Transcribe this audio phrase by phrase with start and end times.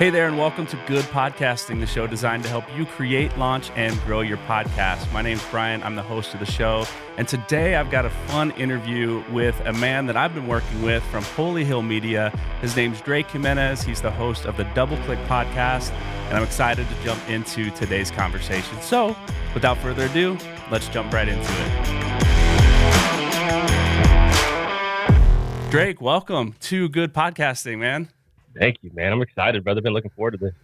[0.00, 3.70] Hey there, and welcome to Good Podcasting, the show designed to help you create, launch,
[3.76, 5.12] and grow your podcast.
[5.12, 5.82] My name's Brian.
[5.82, 6.86] I'm the host of the show.
[7.18, 11.02] And today I've got a fun interview with a man that I've been working with
[11.10, 12.30] from Holy Hill Media.
[12.62, 13.82] His name's Drake Jimenez.
[13.82, 15.90] He's the host of the Double Click podcast.
[16.28, 18.80] And I'm excited to jump into today's conversation.
[18.80, 19.14] So,
[19.52, 20.38] without further ado,
[20.70, 21.90] let's jump right into it.
[25.70, 28.08] Drake, welcome to Good Podcasting, man.
[28.58, 29.12] Thank you, man.
[29.12, 29.80] I'm excited, brother.
[29.80, 30.54] Been looking forward to this.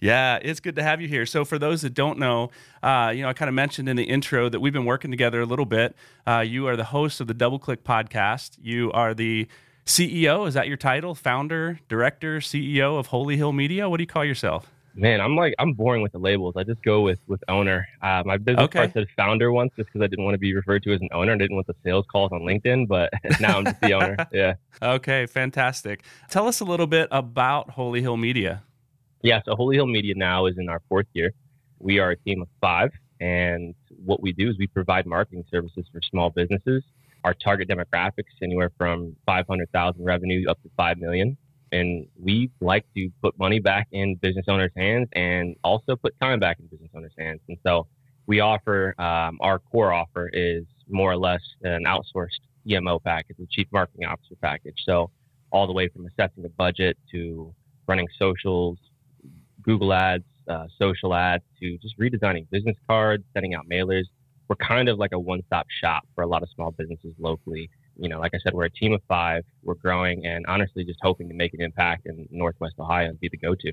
[0.00, 1.24] Yeah, it's good to have you here.
[1.26, 2.50] So, for those that don't know,
[2.82, 5.40] uh, you know, I kind of mentioned in the intro that we've been working together
[5.40, 5.94] a little bit.
[6.26, 8.58] Uh, you are the host of the Double Click podcast.
[8.60, 9.46] You are the
[9.86, 10.48] CEO.
[10.48, 11.14] Is that your title?
[11.14, 13.88] Founder, director, CEO of Holy Hill Media.
[13.88, 14.72] What do you call yourself?
[14.94, 16.54] Man, I'm like I'm boring with the labels.
[16.56, 17.86] I just go with with owner.
[18.02, 18.78] Uh, my business okay.
[18.80, 21.08] card said founder once, just because I didn't want to be referred to as an
[21.12, 21.32] owner.
[21.32, 23.10] I didn't want the sales calls on LinkedIn, but
[23.40, 24.16] now I'm just the owner.
[24.32, 24.54] Yeah.
[24.80, 26.04] Okay, fantastic.
[26.30, 28.62] Tell us a little bit about Holy Hill Media.
[29.22, 31.32] Yeah, so Holy Hill Media now is in our fourth year.
[31.78, 35.86] We are a team of five, and what we do is we provide marketing services
[35.92, 36.82] for small businesses.
[37.24, 41.36] Our target demographics anywhere from 500,000 revenue up to 5 million
[41.72, 46.38] and we like to put money back in business owners' hands and also put time
[46.38, 47.40] back in business owners' hands.
[47.48, 47.86] And so
[48.26, 53.46] we offer um, our core offer is more or less an outsourced CMO package, a
[53.50, 54.76] chief marketing officer package.
[54.84, 55.10] So
[55.50, 57.54] all the way from assessing a budget to
[57.88, 58.78] running socials,
[59.62, 64.04] Google ads, uh, social ads, to just redesigning business cards, sending out mailers.
[64.48, 68.08] We're kind of like a one-stop shop for a lot of small businesses locally you
[68.08, 69.44] know, like I said, we're a team of five.
[69.62, 73.28] We're growing, and honestly, just hoping to make an impact in Northwest Ohio and be
[73.28, 73.72] the go-to.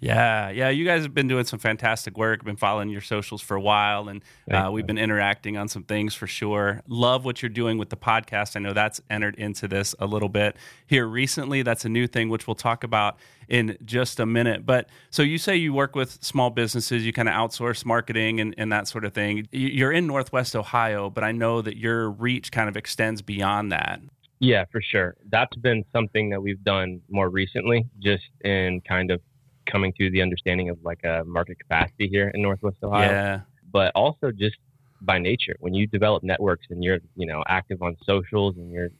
[0.00, 0.68] Yeah, yeah.
[0.68, 2.44] You guys have been doing some fantastic work.
[2.44, 6.14] Been following your socials for a while, and uh, we've been interacting on some things
[6.14, 6.82] for sure.
[6.86, 8.56] Love what you're doing with the podcast.
[8.56, 11.62] I know that's entered into this a little bit here recently.
[11.62, 13.16] That's a new thing, which we'll talk about
[13.48, 14.66] in just a minute.
[14.66, 18.54] But so you say you work with small businesses, you kind of outsource marketing and,
[18.58, 19.48] and that sort of thing.
[19.50, 24.00] You're in Northwest Ohio, but I know that your reach kind of extends beyond that.
[24.40, 25.16] Yeah, for sure.
[25.30, 29.20] That's been something that we've done more recently, just in kind of
[29.66, 33.10] coming to the understanding of like a market capacity here in Northwest Ohio.
[33.10, 33.40] Yeah.
[33.72, 34.56] But also just
[35.02, 38.90] by nature, when you develop networks and you're, you know, active on socials and you're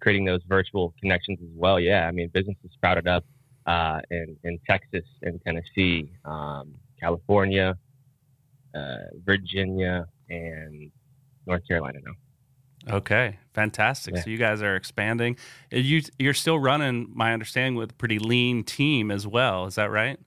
[0.00, 1.78] creating those virtual connections as well.
[1.78, 2.06] Yeah.
[2.06, 3.24] I mean, businesses sprouted up
[3.66, 7.76] uh, in, in Texas and Tennessee, um, California,
[8.74, 10.90] uh, Virginia, and
[11.46, 12.12] North Carolina now.
[12.90, 14.14] Okay, fantastic.
[14.14, 14.22] Yeah.
[14.22, 15.36] So you guys are expanding.
[15.70, 19.66] You you're still running, my understanding, with a pretty lean team as well.
[19.66, 20.18] Is that right?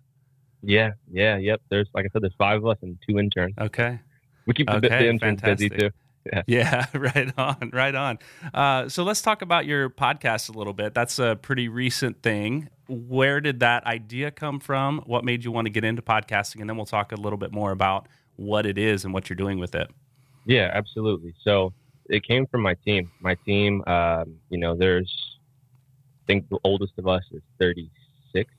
[0.64, 1.62] Yeah, yeah, yep.
[1.70, 3.56] There's like I said, there's five of us and two interns.
[3.60, 4.00] Okay,
[4.46, 5.72] we keep the, okay, the interns fantastic.
[5.72, 5.90] busy too.
[6.32, 6.42] Yeah.
[6.46, 8.20] yeah, right on, right on.
[8.54, 10.94] Uh, so let's talk about your podcast a little bit.
[10.94, 12.70] That's a pretty recent thing.
[12.88, 15.00] Where did that idea come from?
[15.08, 16.62] What made you want to get into podcasting?
[16.62, 19.36] And then we'll talk a little bit more about what it is and what you're
[19.36, 19.90] doing with it.
[20.46, 21.34] Yeah, absolutely.
[21.44, 21.74] So
[22.12, 23.10] it came from my team.
[23.22, 25.12] My team, um, you know, there's,
[26.24, 28.54] I think the oldest of us is 36,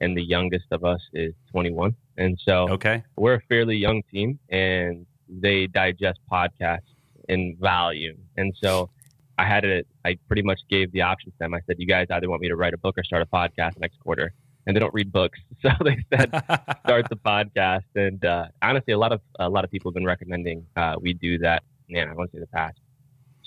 [0.00, 1.94] and the youngest of us is 21.
[2.16, 6.88] And so, okay, we're a fairly young team, and they digest podcasts
[7.28, 8.16] in volume.
[8.38, 8.90] And so,
[9.38, 9.86] I had it.
[10.06, 11.52] I pretty much gave the option to them.
[11.52, 13.78] I said, "You guys either want me to write a book or start a podcast
[13.78, 14.32] next quarter."
[14.66, 16.30] And they don't read books, so they said,
[16.86, 20.06] "Start the podcast." And uh, honestly, a lot of a lot of people have been
[20.06, 21.64] recommending uh, we do that.
[21.90, 22.78] Man, I want to say the past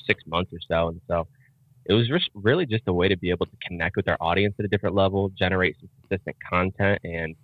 [0.10, 0.90] six months or so.
[0.90, 1.28] And so
[1.86, 4.56] it was just really just a way to be able to connect with our audience
[4.60, 7.36] at a different level, generate some consistent content, and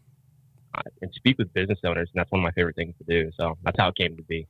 [0.76, 2.09] uh, and speak with business owners.
[2.14, 3.31] And that's one of my favorite things to do.
[3.40, 4.48] So that's how it came to be.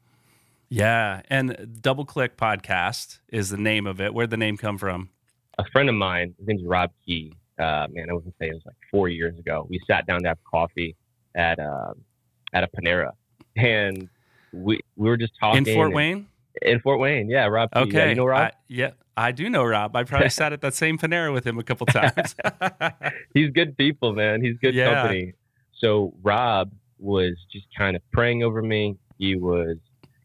[0.69, 4.13] Yeah, and Double Click Podcast is the name of it.
[4.13, 5.09] Where'd the name come from?
[5.59, 7.33] A friend of mine, his name's Rob Key.
[7.57, 9.65] Uh, man, I wasn't say it was like four years ago.
[9.69, 10.95] We sat down to have coffee
[11.35, 11.93] at uh,
[12.53, 13.11] at a Panera,
[13.55, 14.09] and
[14.51, 16.27] we we were just talking in Fort Wayne
[16.61, 17.29] in Fort Wayne.
[17.29, 17.69] Yeah, Rob.
[17.75, 18.41] Okay, yeah, you know Rob?
[18.41, 19.95] I, yeah, I do know Rob.
[19.95, 22.35] I probably sat at that same Panera with him a couple times.
[23.33, 24.41] He's good people, man.
[24.41, 24.93] He's good yeah.
[24.93, 25.33] company.
[25.77, 28.97] So Rob was just kind of praying over me.
[29.17, 29.77] He was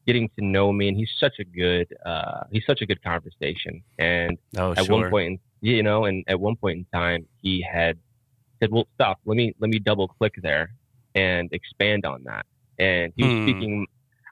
[0.06, 3.82] getting to know me, and he's such a good uh, he's such a good conversation.
[3.98, 5.00] And oh, at sure.
[5.00, 7.98] one point, in, you know, and at one point in time, he had
[8.60, 9.18] said, "Well, stop.
[9.24, 10.72] Let me let me double click there
[11.14, 12.46] and expand on that."
[12.78, 13.44] And he was hmm.
[13.44, 13.86] speaking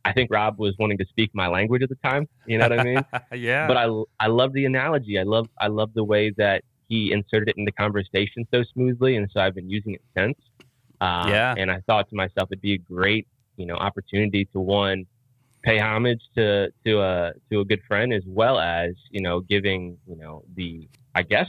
[0.08, 2.28] I think Rob was wanting to speak my language at the time.
[2.46, 3.04] You know what I mean?
[3.34, 3.66] yeah.
[3.66, 5.18] But I, I love the analogy.
[5.18, 9.16] I love I love the way that he inserted it in the conversation so smoothly,
[9.16, 10.38] and so I've been using it since.
[11.00, 11.54] Um, yeah.
[11.56, 13.26] And I thought to myself, it'd be a great
[13.56, 15.06] you know opportunity to one
[15.62, 19.98] pay homage to to a to a good friend as well as you know giving
[20.06, 21.48] you know the I guess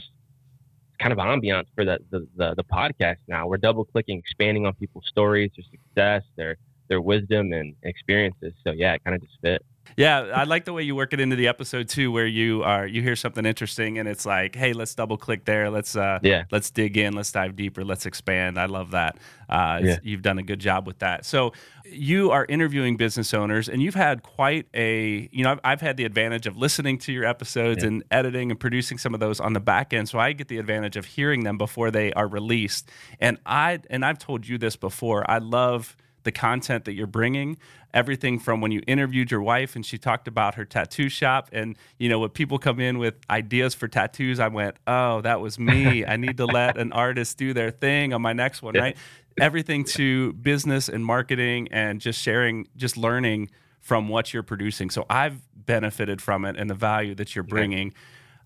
[1.00, 3.48] kind of ambiance for the, the, the, the podcast now.
[3.48, 6.56] We're double clicking, expanding on people's stories, their success, their,
[6.90, 8.52] their wisdom and experiences.
[8.66, 9.64] So yeah, it kind of just fit.
[9.96, 12.86] Yeah, I like the way you work it into the episode too, where you are
[12.86, 16.44] you hear something interesting and it's like, hey, let's double click there, let's uh, yeah,
[16.50, 18.58] let's dig in, let's dive deeper, let's expand.
[18.58, 19.16] I love that.
[19.48, 19.98] Uh, yeah.
[20.02, 21.24] You've done a good job with that.
[21.24, 21.52] So
[21.84, 25.96] you are interviewing business owners, and you've had quite a you know I've, I've had
[25.96, 27.88] the advantage of listening to your episodes yeah.
[27.88, 30.58] and editing and producing some of those on the back end, so I get the
[30.58, 32.88] advantage of hearing them before they are released.
[33.18, 35.28] And I and I've told you this before.
[35.28, 37.56] I love the content that you're bringing
[37.92, 41.76] everything from when you interviewed your wife and she talked about her tattoo shop and
[41.98, 45.58] you know when people come in with ideas for tattoos i went oh that was
[45.58, 46.04] me.
[46.04, 48.96] I need to let an artist do their thing on my next one right?
[49.40, 53.50] Everything to business and marketing and just sharing just learning
[53.80, 54.90] from what you're producing.
[54.90, 57.94] So i've benefited from it and the value that you're bringing.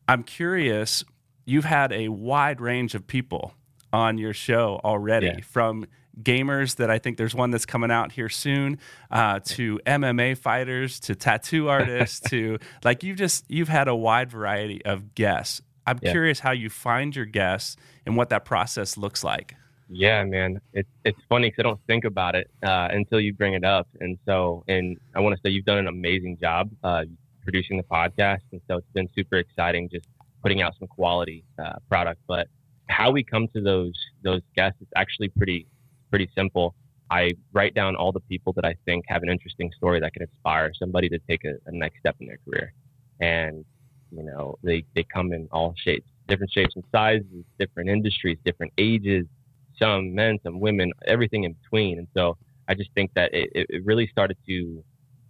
[0.08, 1.04] I'm curious
[1.46, 3.54] you've had a wide range of people
[3.94, 5.40] on your show already yeah.
[5.42, 5.86] from
[6.20, 8.78] gamers that I think there's one that's coming out here soon,
[9.10, 14.30] uh, to MMA fighters, to tattoo artists, to like you've just you've had a wide
[14.30, 15.62] variety of guests.
[15.86, 16.10] I'm yeah.
[16.10, 19.54] curious how you find your guests and what that process looks like.
[19.88, 23.54] Yeah, man, it's it's funny because I don't think about it uh, until you bring
[23.54, 27.04] it up, and so and I want to say you've done an amazing job uh,
[27.44, 30.06] producing the podcast, and so it's been super exciting just
[30.42, 32.20] putting out some quality uh, product.
[32.26, 32.48] But
[32.88, 35.66] how we come to those those guests is actually pretty
[36.10, 36.74] pretty simple.
[37.10, 40.22] I write down all the people that I think have an interesting story that can
[40.22, 42.72] inspire somebody to take a, a next step in their career.
[43.20, 43.64] And,
[44.10, 48.72] you know, they, they come in all shapes, different shapes and sizes, different industries, different
[48.78, 49.26] ages,
[49.78, 51.98] some men, some women, everything in between.
[51.98, 52.36] And so
[52.68, 54.82] I just think that it, it really started to,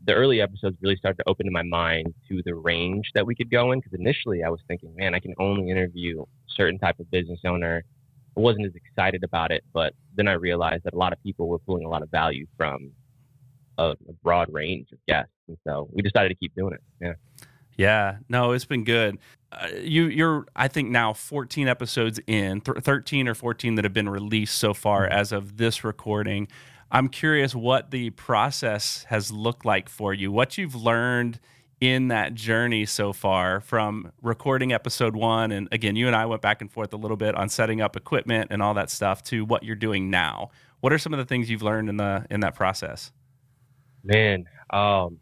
[0.06, 3.50] the early episodes really started to open my mind to the range that we could
[3.50, 3.80] go in.
[3.80, 7.84] Because initially I was thinking, man, I can only interview certain type of business owner
[8.36, 11.48] I wasn't as excited about it, but then I realized that a lot of people
[11.48, 12.90] were pulling a lot of value from
[13.78, 16.80] a, a broad range of guests, and so we decided to keep doing it.
[17.00, 17.12] Yeah.
[17.76, 19.18] Yeah, no, it's been good.
[19.50, 23.92] Uh, you, you're, I think now 14 episodes in, th- 13 or 14 that have
[23.92, 25.18] been released so far mm-hmm.
[25.18, 26.46] as of this recording.
[26.90, 31.40] I'm curious what the process has looked like for you, what you've learned
[31.81, 36.40] in that journey so far from recording episode one and again you and i went
[36.40, 39.44] back and forth a little bit on setting up equipment and all that stuff to
[39.44, 40.50] what you're doing now.
[40.81, 43.12] What are some of the things you've learned in the in that process?
[44.02, 45.19] Man um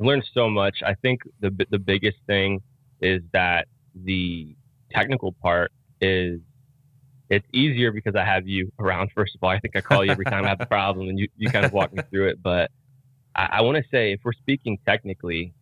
[0.00, 0.78] i learned so much.
[0.84, 2.60] I think the the biggest thing
[3.00, 4.56] is that the
[4.90, 5.70] technical part
[6.00, 6.40] is
[7.34, 10.10] it's easier because i have you around first of all i think i call you
[10.10, 12.42] every time i have a problem and you, you kind of walk me through it
[12.42, 12.70] but
[13.34, 15.52] I, I want to say if we're speaking technically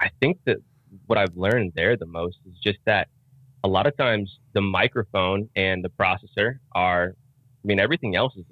[0.00, 0.58] I think that
[1.06, 3.08] what I've learned there the most is just that
[3.62, 7.14] a lot of times the microphone and the processor are,
[7.64, 8.44] I mean, everything else is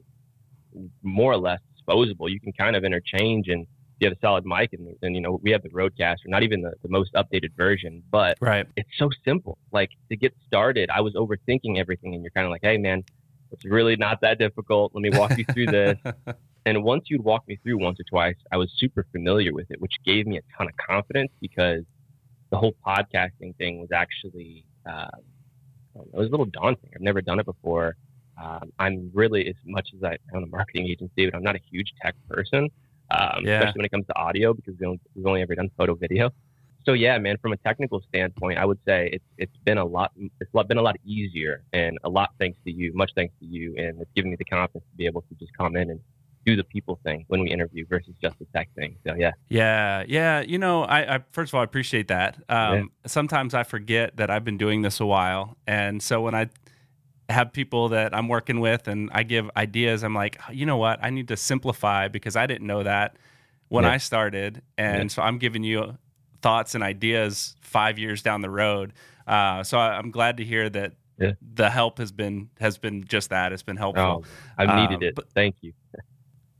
[1.02, 2.28] more or less disposable.
[2.28, 3.66] You can kind of interchange and
[4.02, 6.62] you have a solid mic and, and you know, we have the Rodecaster, not even
[6.62, 8.66] the, the most updated version, but right.
[8.76, 9.58] it's so simple.
[9.70, 13.04] Like to get started, I was overthinking everything and you're kind of like, Hey man,
[13.52, 14.92] it's really not that difficult.
[14.94, 15.98] Let me walk you through this.
[16.64, 19.80] And once you'd walk me through once or twice, I was super familiar with it,
[19.80, 21.82] which gave me a ton of confidence because
[22.50, 25.08] the whole podcasting thing was actually, uh,
[25.96, 26.90] it was a little daunting.
[26.94, 27.96] I've never done it before.
[28.40, 31.60] Um, I'm really, as much as I own a marketing agency, but I'm not a
[31.70, 32.68] huge tech person,
[33.10, 33.58] um, yeah.
[33.58, 36.30] especially when it comes to audio because we we've only ever done photo video.
[36.84, 40.12] So yeah, man, from a technical standpoint, I would say it's it's been a lot
[40.40, 43.74] it's been a lot easier and a lot thanks to you, much thanks to you,
[43.76, 46.00] and it's given me the confidence to be able to just come in and
[46.44, 48.96] do the people thing when we interview versus just the tech thing.
[49.06, 49.32] So yeah.
[49.48, 50.40] Yeah, yeah.
[50.40, 52.36] You know, I, I first of all I appreciate that.
[52.48, 52.82] Um, yeah.
[53.06, 56.48] Sometimes I forget that I've been doing this a while, and so when I
[57.28, 60.98] have people that I'm working with and I give ideas, I'm like, you know what?
[61.02, 63.16] I need to simplify because I didn't know that
[63.68, 63.92] when yeah.
[63.92, 65.08] I started, and yeah.
[65.08, 65.96] so I'm giving you
[66.42, 68.92] thoughts and ideas five years down the road.
[69.26, 71.32] Uh, so I, I'm glad to hear that yeah.
[71.54, 73.52] the help has been has been just that.
[73.52, 74.24] It's been helpful.
[74.24, 75.14] Oh, I've needed um, it.
[75.14, 75.72] But, Thank you.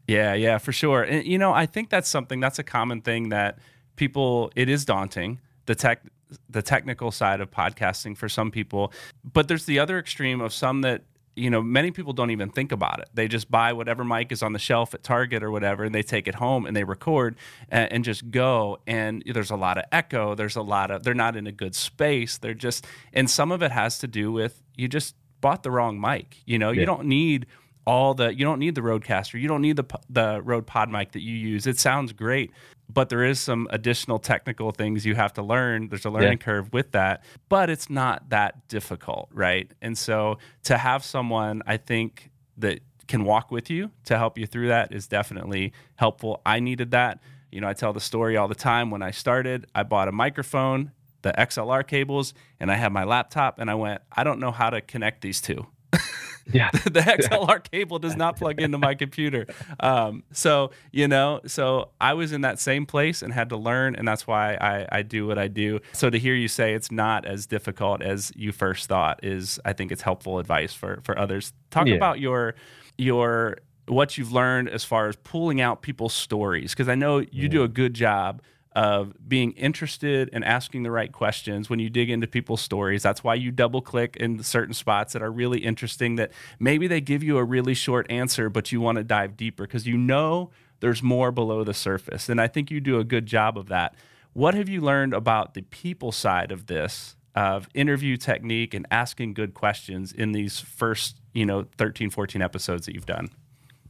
[0.07, 1.03] Yeah, yeah, for sure.
[1.03, 3.59] And you know, I think that's something that's a common thing that
[3.97, 6.03] people it is daunting the tech
[6.49, 8.93] the technical side of podcasting for some people,
[9.25, 11.03] but there's the other extreme of some that
[11.35, 13.09] you know many people don't even think about it.
[13.15, 16.03] They just buy whatever mic is on the shelf at target or whatever and they
[16.03, 17.37] take it home and they record
[17.71, 18.79] and, and, just go.
[18.87, 20.35] And there's a lot of echo.
[20.35, 22.39] There's a lot of they're not in a good space.
[22.39, 26.01] They're just and some of it has to do with you just bought the wrong
[26.01, 26.37] mic.
[26.45, 26.81] You know yeah.
[26.81, 27.47] you don't need
[27.87, 31.13] all the you don't need the Rodecaster, you don't need the the Rode Pod mic
[31.13, 31.67] that you use.
[31.67, 32.51] It sounds great,
[32.93, 35.89] but there is some additional technical things you have to learn.
[35.89, 36.45] There's a learning yeah.
[36.45, 39.71] curve with that, but it's not that difficult, right?
[39.81, 44.47] And so to have someone, I think that can walk with you to help you
[44.47, 46.41] through that is definitely helpful.
[46.47, 47.21] I needed that.
[47.51, 48.91] You know, I tell the story all the time.
[48.91, 53.59] When I started, I bought a microphone, the XLR cables, and I had my laptop,
[53.59, 55.67] and I went, I don't know how to connect these two.
[56.51, 56.71] Yeah.
[56.85, 59.47] the XLR cable does not plug into my computer.
[59.81, 63.95] Um, so, you know, so I was in that same place and had to learn,
[63.95, 65.81] and that's why I, I do what I do.
[65.93, 69.73] So to hear you say it's not as difficult as you first thought is, I
[69.73, 71.53] think it's helpful advice for, for others.
[71.71, 71.95] Talk yeah.
[71.95, 72.55] about your,
[72.99, 77.49] your, what you've learned as far as pulling out people's stories, because I know you
[77.49, 78.43] do a good job
[78.75, 83.03] of being interested and asking the right questions when you dig into people's stories.
[83.03, 87.01] That's why you double click in certain spots that are really interesting that maybe they
[87.01, 90.51] give you a really short answer, but you want to dive deeper because you know
[90.81, 92.29] there's more below the surface.
[92.29, 93.95] And I think you do a good job of that.
[94.33, 99.35] What have you learned about the people side of this, of interview technique and asking
[99.35, 103.29] good questions in these first, you know, 13, 14 episodes that you've done?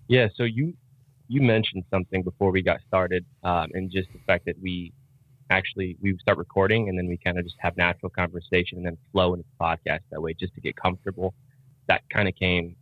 [0.09, 0.75] Yeah, so you
[1.33, 4.93] you mentioned something before we got started, um, and just the fact that we
[5.49, 8.99] actually we start recording and then we kind of just have natural conversation and then
[9.12, 11.33] flow into the podcast that way, just to get comfortable.
[11.89, 12.77] That kind of came,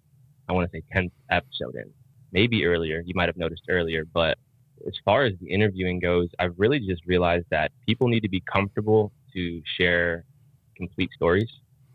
[0.49, 1.93] I want to say, tenth episode in,
[2.33, 3.03] maybe earlier.
[3.07, 4.37] You might have noticed earlier, but
[4.85, 8.43] as far as the interviewing goes, I've really just realized that people need to be
[8.53, 10.25] comfortable to share
[10.77, 11.51] complete stories.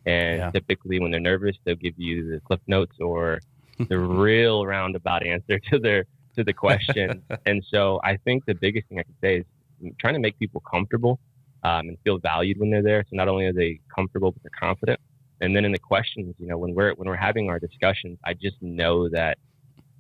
[0.06, 0.52] And yeah.
[0.52, 3.42] typically, when they're nervous, they'll give you the cliff notes or
[3.90, 7.24] the real roundabout answer to their to the question.
[7.46, 10.62] and so I think the biggest thing I can say is trying to make people
[10.62, 11.20] comfortable
[11.64, 13.04] um, and feel valued when they're there.
[13.10, 15.00] So not only are they comfortable, but they're confident.
[15.42, 18.34] And then in the questions, you know, when we're when we're having our discussions, I
[18.34, 19.38] just know that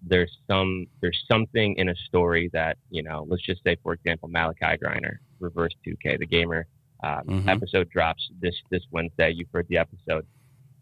[0.02, 3.26] there's some there's something in a story that you know.
[3.28, 6.68] Let's just say, for example, Malachi Griner, Reverse 2K, the gamer
[7.04, 7.50] um, mm-hmm.
[7.50, 9.32] episode drops this this Wednesday.
[9.32, 10.26] You've heard the episode.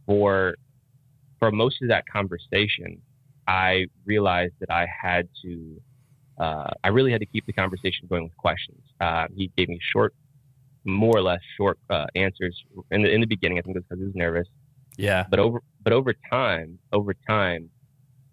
[0.06, 0.56] For
[1.40, 3.02] for most of that conversation,
[3.48, 5.82] I realized that I had to,
[6.40, 8.82] uh, I really had to keep the conversation going with questions.
[9.00, 10.14] Uh, he gave me short,
[10.86, 13.58] more or less short uh, answers in the in the beginning.
[13.58, 14.48] I think it was because he was nervous.
[14.98, 15.26] Yeah.
[15.30, 17.70] But over but over time, over time,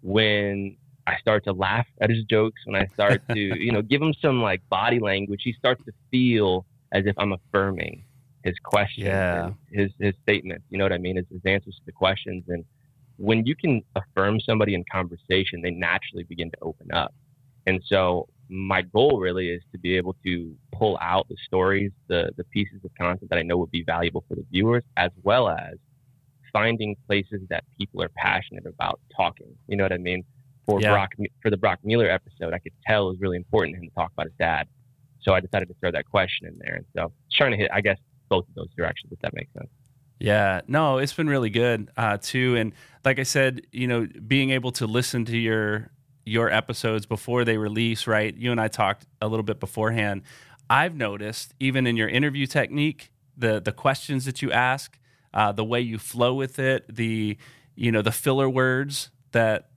[0.01, 0.77] when
[1.07, 4.13] I start to laugh at his jokes, when I start to you know give him
[4.21, 8.05] some like body language, he starts to feel as if I'm affirming
[8.43, 9.51] his questions, yeah.
[9.71, 10.65] his his statements.
[10.69, 11.17] You know what I mean?
[11.17, 12.65] His, his answers to the questions and
[13.21, 17.13] when you can affirm somebody in conversation, they naturally begin to open up.
[17.67, 22.31] And so my goal really is to be able to pull out the stories, the
[22.35, 25.49] the pieces of content that I know would be valuable for the viewers, as well
[25.49, 25.75] as
[26.51, 29.55] finding places that people are passionate about talking.
[29.67, 30.23] You know what I mean?
[30.65, 30.91] For yeah.
[30.91, 31.11] Brock
[31.43, 33.95] for the Brock Mueller episode, I could tell it was really important to him to
[33.95, 34.67] talk about his dad.
[35.21, 36.75] So I decided to throw that question in there.
[36.77, 37.99] And so trying to hit, I guess,
[38.29, 39.69] both of those directions, if that makes sense.
[40.21, 42.55] Yeah, no, it's been really good uh, too.
[42.55, 42.73] And
[43.03, 45.89] like I said, you know, being able to listen to your
[46.25, 48.35] your episodes before they release, right?
[48.35, 50.21] You and I talked a little bit beforehand.
[50.69, 54.99] I've noticed even in your interview technique, the the questions that you ask,
[55.33, 57.35] uh, the way you flow with it, the
[57.75, 59.70] you know the filler words that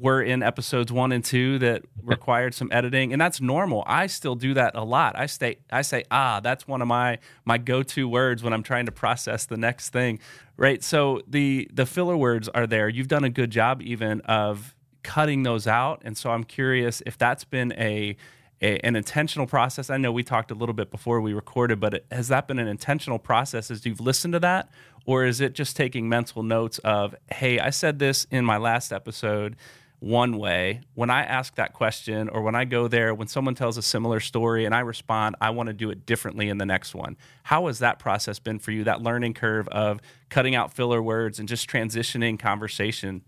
[0.00, 3.84] were in episodes one and two that required some editing, and that's normal.
[3.86, 5.18] I still do that a lot.
[5.18, 8.62] I stay, I say, ah, that's one of my my go to words when I'm
[8.62, 10.18] trying to process the next thing,
[10.56, 10.82] right?
[10.82, 12.88] So the the filler words are there.
[12.88, 17.18] You've done a good job even of cutting those out, and so I'm curious if
[17.18, 18.16] that's been a
[18.62, 19.90] a, an intentional process?
[19.90, 22.58] I know we talked a little bit before we recorded, but it, has that been
[22.58, 24.70] an intentional process as you've listened to that?
[25.04, 28.92] Or is it just taking mental notes of, hey, I said this in my last
[28.92, 29.56] episode
[30.02, 30.80] one way.
[30.94, 34.18] When I ask that question or when I go there, when someone tells a similar
[34.18, 37.16] story and I respond, I want to do it differently in the next one.
[37.44, 41.38] How has that process been for you, that learning curve of cutting out filler words
[41.38, 43.22] and just transitioning conversation?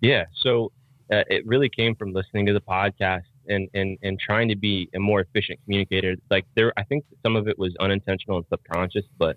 [0.00, 0.24] Yeah.
[0.42, 0.72] So
[1.12, 4.90] uh, it really came from listening to the podcast and, and, and trying to be
[4.96, 6.16] a more efficient communicator.
[6.28, 9.36] Like there, I think some of it was unintentional and subconscious, but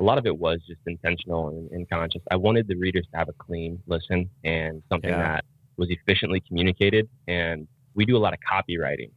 [0.00, 2.22] a lot of it was just intentional and, and conscious.
[2.30, 5.18] I wanted the readers to have a clean listen and something yeah.
[5.18, 5.44] that
[5.78, 7.08] was efficiently communicated.
[7.26, 9.10] And we do a lot of copywriting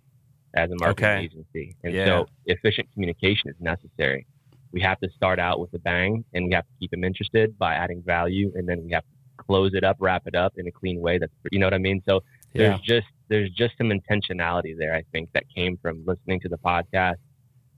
[0.53, 1.25] as a marketing okay.
[1.25, 1.75] agency.
[1.83, 2.05] And yeah.
[2.05, 4.25] so efficient communication is necessary.
[4.71, 7.57] We have to start out with a bang and we have to keep them interested
[7.57, 8.51] by adding value.
[8.55, 11.17] And then we have to close it up, wrap it up in a clean way.
[11.17, 12.01] That's, you know what I mean?
[12.07, 12.21] So
[12.53, 12.69] yeah.
[12.69, 16.57] there's just, there's just some intentionality there, I think, that came from listening to the
[16.57, 17.15] podcast,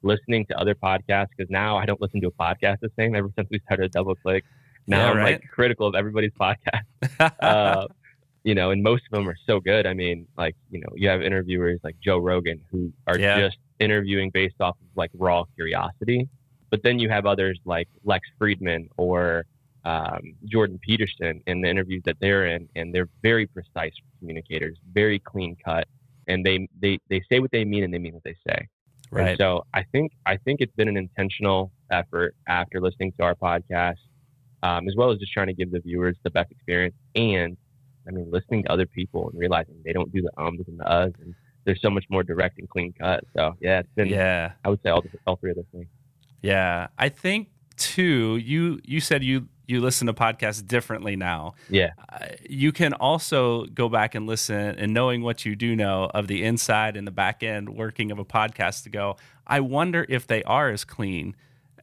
[0.03, 1.29] listening to other podcasts.
[1.37, 4.15] Cause now I don't listen to a podcast the same ever since we started Double
[4.15, 4.43] Click.
[4.85, 6.83] Now yeah, I'm like critical of everybody's podcast.
[7.39, 7.87] uh,
[8.43, 9.85] you know, and most of them are so good.
[9.85, 13.39] I mean, like, you know, you have interviewers like Joe Rogan who are yeah.
[13.39, 16.27] just interviewing based off of like raw curiosity.
[16.69, 19.45] But then you have others like Lex Fridman or
[19.85, 25.19] um, Jordan Peterson in the interviews that they're in, and they're very precise communicators, very
[25.19, 25.87] clean cut,
[26.27, 28.67] and they they they say what they mean and they mean what they say.
[29.11, 29.29] Right.
[29.29, 33.35] And so I think I think it's been an intentional effort after listening to our
[33.35, 33.97] podcast,
[34.63, 37.57] um, as well as just trying to give the viewers the best experience, and
[38.07, 40.83] I mean listening to other people and realizing they don't do the ums and the
[40.83, 41.33] uhs, and
[41.65, 43.23] there's so much more direct and clean cut.
[43.35, 44.51] So yeah, it's been yeah.
[44.65, 45.87] I would say all all three of those things.
[46.41, 48.37] Yeah, I think too.
[48.37, 51.53] You you said you you listen to podcasts differently now.
[51.69, 51.91] Yeah.
[52.11, 56.27] Uh, you can also go back and listen and knowing what you do know of
[56.27, 59.15] the inside and the back end working of a podcast to go,
[59.47, 61.33] I wonder if they are as clean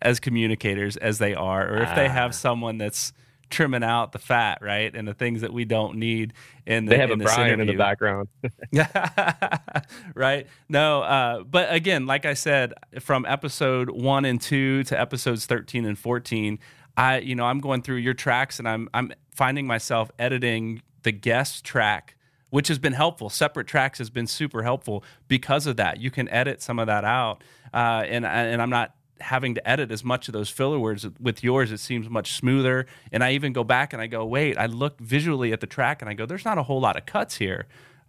[0.03, 2.13] as communicators as they are, or if they Ah.
[2.13, 3.15] have someone that's
[3.51, 4.95] trimming out the fat, right?
[4.95, 6.33] And the things that we don't need
[6.67, 8.29] in the They have in a Brian in the background.
[10.15, 10.47] right?
[10.69, 15.85] No, uh, but again, like I said, from episode one and two to episodes thirteen
[15.85, 16.59] and fourteen,
[16.97, 21.13] I you know I'm going through your tracks and I'm I'm finding myself editing the
[21.13, 22.17] guest track.
[22.51, 23.31] Which has been helpful.
[23.31, 26.01] Separate tracks has been super helpful because of that.
[26.01, 29.91] You can edit some of that out, uh, and and I'm not having to edit
[29.91, 32.87] as much of those filler words with yours it seems much smoother.
[33.13, 36.03] And i even go back and i go wait i look visually at the track
[36.03, 37.67] and i go there's not a whole lot of cuts here.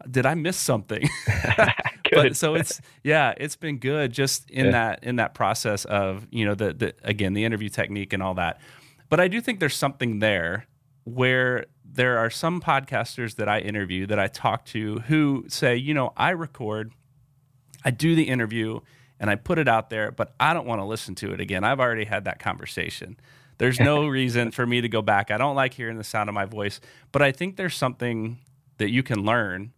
[0.10, 1.08] Did i miss something?
[2.14, 4.72] But so it's yeah it's been good just in Yeah.
[4.72, 8.34] that in that process of you know the, the again the interview technique and all
[8.34, 8.60] that.
[9.10, 10.66] But i do think there's something there
[11.06, 15.94] where there are some podcasters that i interview that i talk to who say you
[15.94, 16.92] know i record
[17.86, 18.82] I do the interview
[19.22, 21.64] and I put it out there, but I don't want to listen to it again.
[21.64, 23.18] I've already had that conversation.
[23.60, 25.30] There's no reason for me to go back.
[25.30, 28.40] I don't like hearing the sound of my voice, but I think there's something
[28.80, 29.74] that you can learn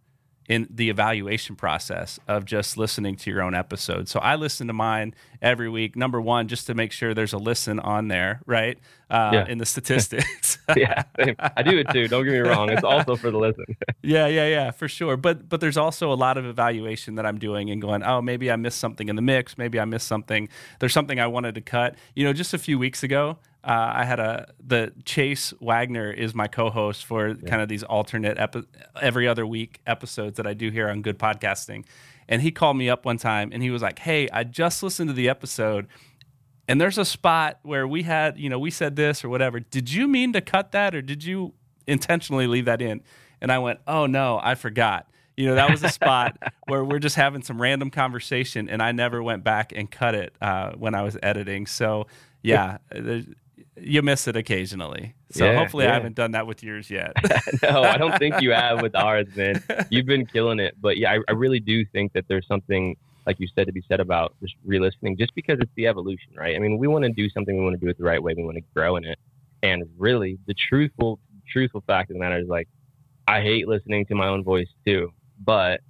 [0.48, 4.08] in the evaluation process of just listening to your own episode.
[4.08, 5.96] So I listen to mine every week.
[5.96, 8.78] Number one, just to make sure there's a listen on there, right?
[9.10, 9.46] Uh, Yeah.
[9.48, 10.58] In the statistics.
[10.76, 11.04] yeah,
[11.56, 12.08] I do it too.
[12.08, 12.68] Don't get me wrong.
[12.68, 13.64] It's also for the listen.
[14.02, 15.16] Yeah, yeah, yeah, for sure.
[15.16, 18.50] But but there's also a lot of evaluation that I'm doing and going, oh, maybe
[18.50, 19.56] I missed something in the mix.
[19.56, 20.48] Maybe I missed something.
[20.78, 21.94] There's something I wanted to cut.
[22.14, 26.34] You know, just a few weeks ago, uh, I had a the Chase Wagner is
[26.34, 28.64] my co-host for kind of these alternate epi-
[29.00, 31.84] every other week episodes that I do here on Good Podcasting,
[32.28, 35.08] and he called me up one time and he was like, hey, I just listened
[35.08, 35.86] to the episode.
[36.66, 39.60] And there's a spot where we had, you know, we said this or whatever.
[39.60, 41.52] Did you mean to cut that or did you
[41.86, 43.02] intentionally leave that in?
[43.40, 45.06] And I went, oh no, I forgot.
[45.36, 48.92] You know, that was a spot where we're just having some random conversation, and I
[48.92, 51.66] never went back and cut it uh, when I was editing.
[51.66, 52.06] So,
[52.40, 52.78] yeah,
[53.76, 55.14] you miss it occasionally.
[55.30, 57.12] So, Yeah, hopefully, I haven't done that with yours yet.
[57.62, 59.62] no, I don't think you have with ours, man.
[59.90, 60.76] You've been killing it.
[60.80, 63.82] But yeah, I, I really do think that there's something, like you said, to be
[63.88, 66.54] said about just re-listening, just because it's the evolution, right?
[66.54, 68.34] I mean, we want to do something, we want to do it the right way,
[68.36, 69.18] we want to grow in it.
[69.62, 71.18] And really, the truthful,
[71.50, 72.68] truthful fact of the matter is like,
[73.26, 75.10] I hate listening to my own voice too,
[75.42, 75.80] but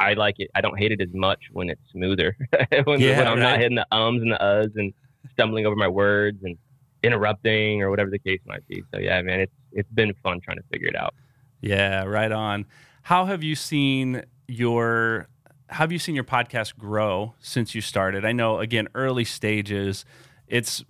[0.00, 0.50] I like it.
[0.54, 2.36] I don't hate it as much when it's smoother,
[2.84, 4.92] when, Yeah, when I'm not hitting the ums and the uhs and
[5.32, 6.58] stumbling over my words and
[7.02, 8.82] interrupting or whatever the case might be.
[8.92, 11.14] So yeah, man, it's it's been fun trying to figure it out.
[11.60, 12.66] Yeah, right on.
[13.02, 15.28] How have you seen your
[15.68, 18.24] how have you seen your podcast grow since you started?
[18.24, 20.04] I know again, early stages,
[20.46, 20.84] it's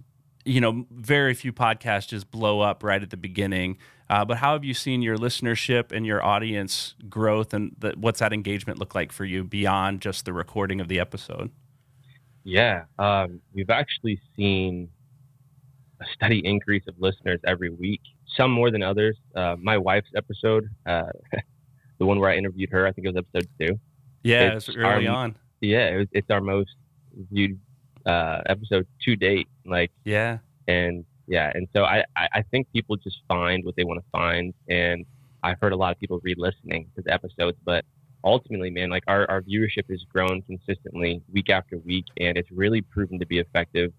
[0.45, 3.77] you know, very few podcasts just blow up right at the beginning.
[4.09, 8.19] Uh, but how have you seen your listenership and your audience growth, and the, what's
[8.19, 11.51] that engagement look like for you beyond just the recording of the episode?
[12.43, 14.89] Yeah, um, we've actually seen
[16.01, 18.01] a steady increase of listeners every week.
[18.37, 19.17] Some more than others.
[19.35, 21.03] Uh, my wife's episode, uh,
[21.99, 23.81] the one where I interviewed her, I think it was episode two.
[24.23, 25.37] Yeah, It's it's early our- on.
[25.61, 26.71] Yeah, it was, it's our most
[27.31, 27.59] viewed
[28.07, 29.49] uh, episode to date.
[29.67, 33.85] Like, Yeah, and yeah, and so I, I, I think people just find what they
[33.85, 35.05] want to find, and
[35.43, 37.85] I've heard a lot of people re-listening to the episodes, but
[38.25, 42.81] ultimately, man, like our, our viewership has grown consistently week after week, and it's really
[42.81, 43.93] proven to be effective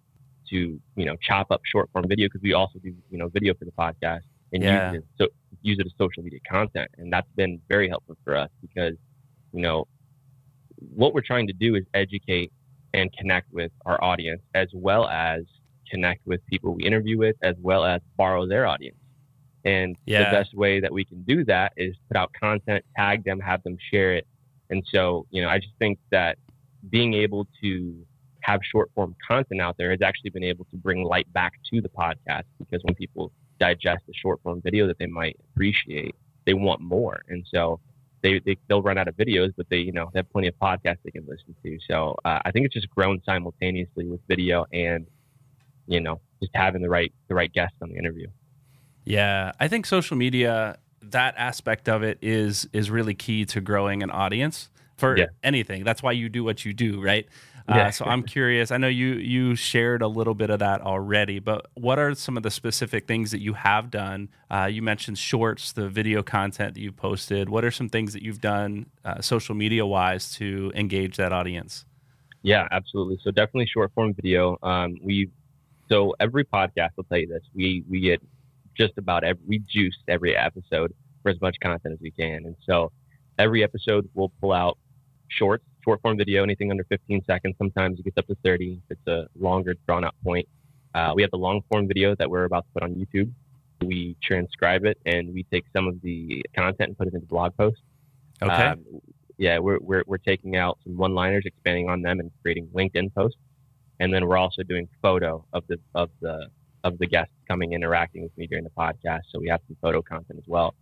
[0.52, 3.54] to you know chop up short form video because we also do you know video
[3.56, 4.22] for the podcast
[4.54, 4.92] and Yeah.
[4.92, 5.28] use it so
[5.62, 8.96] use it as social media content, and that's been very helpful for us because
[9.54, 9.86] you know
[10.78, 12.52] what we're trying to do is educate
[12.94, 15.44] and connect with our audience as well as
[15.90, 18.98] connect with people we interview with as well as borrow their audience.
[19.64, 20.26] And Yeah.
[20.30, 23.62] the best way that we can do that is put out content, tag them, have
[23.64, 24.26] them share it.
[24.70, 26.38] And so, you know, I just think that
[26.90, 28.06] being able to
[28.42, 31.82] have short form content out there has actually been able to bring light back to
[31.82, 36.54] the podcast because when people digest a short form video that they might appreciate, they
[36.54, 37.22] want more.
[37.30, 37.80] And so
[38.22, 40.56] they, they they'll run out of videos, but they you know they have plenty of
[40.56, 41.78] podcasts they can listen to.
[41.88, 45.06] So uh, I think it's just grown simultaneously with video and
[45.88, 48.28] you know just having the right the right guests on the interview.
[49.04, 54.04] Yeah, I think social media that aspect of it is is really key to growing
[54.04, 55.26] an audience for yeah.
[55.44, 55.84] anything.
[55.84, 57.28] That's why you do what you do, right?
[57.68, 57.88] Uh, yeah.
[57.88, 58.72] Uh, so I'm curious.
[58.72, 62.38] I know you you shared a little bit of that already, but what are some
[62.38, 64.30] of the specific things that you have done?
[64.50, 67.50] Uh, you mentioned shorts, the video content that you posted.
[67.50, 71.86] What are some things that you've done uh, social media wise to engage that audience?
[72.44, 73.20] Yeah, absolutely.
[73.24, 74.58] So definitely short form video.
[74.64, 75.30] Um, we
[75.90, 78.22] so every podcast, I'll tell you this: we we get
[78.78, 82.56] just about every we juice every episode for as much content as we can, and
[82.66, 82.92] so
[83.38, 84.78] every episode we'll pull out
[85.28, 87.56] shorts short form video, anything under 15 seconds.
[87.58, 90.48] Sometimes it gets up to 30 if it's a longer, drawn out point.
[90.94, 93.32] Uh, we have the long form video that we're about to put on YouTube.
[93.82, 97.56] We transcribe it and we take some of the content and put it into blog
[97.58, 97.82] posts.
[98.42, 98.52] Okay.
[98.54, 98.84] Um,
[99.38, 103.14] yeah, we're, we're, we're taking out some one liners, expanding on them, and creating LinkedIn
[103.14, 103.40] posts.
[104.00, 106.48] And then we're also doing photo of the of the
[106.84, 109.22] of the guests coming interacting with me during the podcast.
[109.32, 110.74] So we have some photo content as well.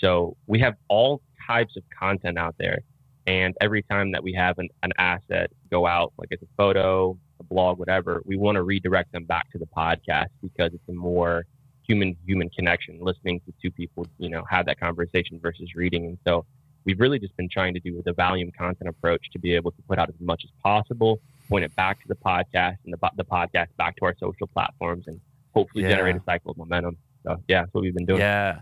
[0.00, 2.80] So we have all types of content out there
[3.26, 7.16] and every time that we have an, an asset go out, like it's a photo,
[7.40, 10.92] a blog, whatever, we want to redirect them back to the podcast because it's a
[10.92, 11.44] more
[11.86, 16.06] human human connection, listening to two people, you know, have that conversation versus reading.
[16.06, 16.44] And so
[16.84, 19.70] we've really just been trying to do with the volume content approach to be able
[19.72, 23.10] to put out as much as possible, point it back to the podcast and the,
[23.16, 25.20] the podcast back to our social platforms and
[25.52, 25.90] hopefully yeah.
[25.90, 26.96] generate a cycle of momentum.
[27.22, 28.20] So yeah, that's what we've been doing.
[28.20, 28.60] Yeah.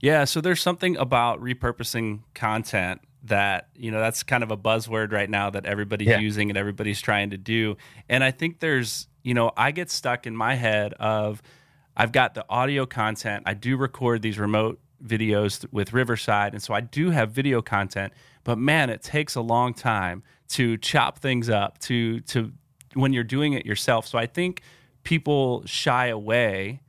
[0.00, 0.24] Yeah.
[0.24, 5.28] So there's something about repurposing content that you know that's kind of a buzzword right
[5.28, 6.18] now that everybody's yeah.
[6.18, 7.76] using and everybody's trying to do.
[8.08, 11.42] And i think there's you know i get stuck in my head of
[11.96, 13.44] i've got the audio content.
[13.46, 18.12] I do record these remote videos with riverside and so i do have video content
[18.42, 22.52] but man it takes a long time to chop things up to to
[22.94, 24.06] when you're doing it yourself.
[24.06, 24.62] So i think
[25.02, 26.80] people shy away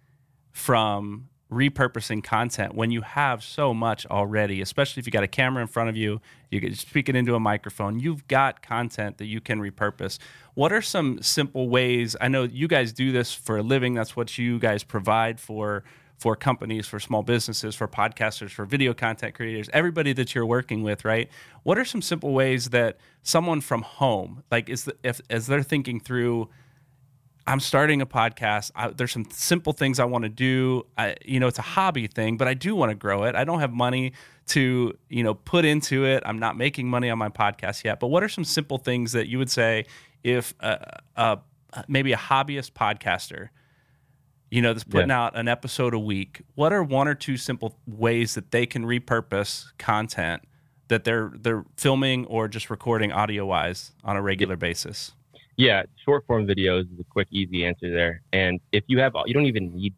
[0.52, 5.62] from repurposing content when you have so much already, especially if you got a camera
[5.62, 9.26] in front of you, you can speak it into a microphone, you've got content that
[9.26, 10.20] you can repurpose.
[10.54, 12.16] What are some simple ways?
[12.22, 15.84] I know you guys do this for a living, that's what you guys provide for
[16.20, 20.84] for companies, for small businesses, for podcasters, for video content creators, everybody that you're working
[20.84, 21.30] with, right?
[21.64, 25.64] What are some simple ways that someone from home, like is the, if as they're
[25.64, 26.50] thinking through
[27.48, 28.72] I'm starting a podcast.
[28.76, 30.86] I, there's some simple things I want to do.
[30.98, 33.36] I, you know, it's a hobby thing, but I do want to grow it.
[33.36, 34.14] I don't have money
[34.48, 36.22] to, you know, put into it.
[36.26, 38.00] I'm not making money on my podcast yet.
[38.00, 39.86] But what are some simple things that you would say
[40.24, 40.54] if
[41.88, 43.50] maybe a hobbyist podcaster,
[44.52, 45.24] you know, that's putting yeah.
[45.24, 46.42] out an episode a week?
[46.56, 50.44] What are one or two simple ways that they can repurpose content
[50.88, 55.14] that they're they're filming or just recording audio wise on a regular basis?
[55.60, 58.22] Yeah, short form videos is a quick, easy answer there.
[58.32, 59.94] And if you have, you don't even need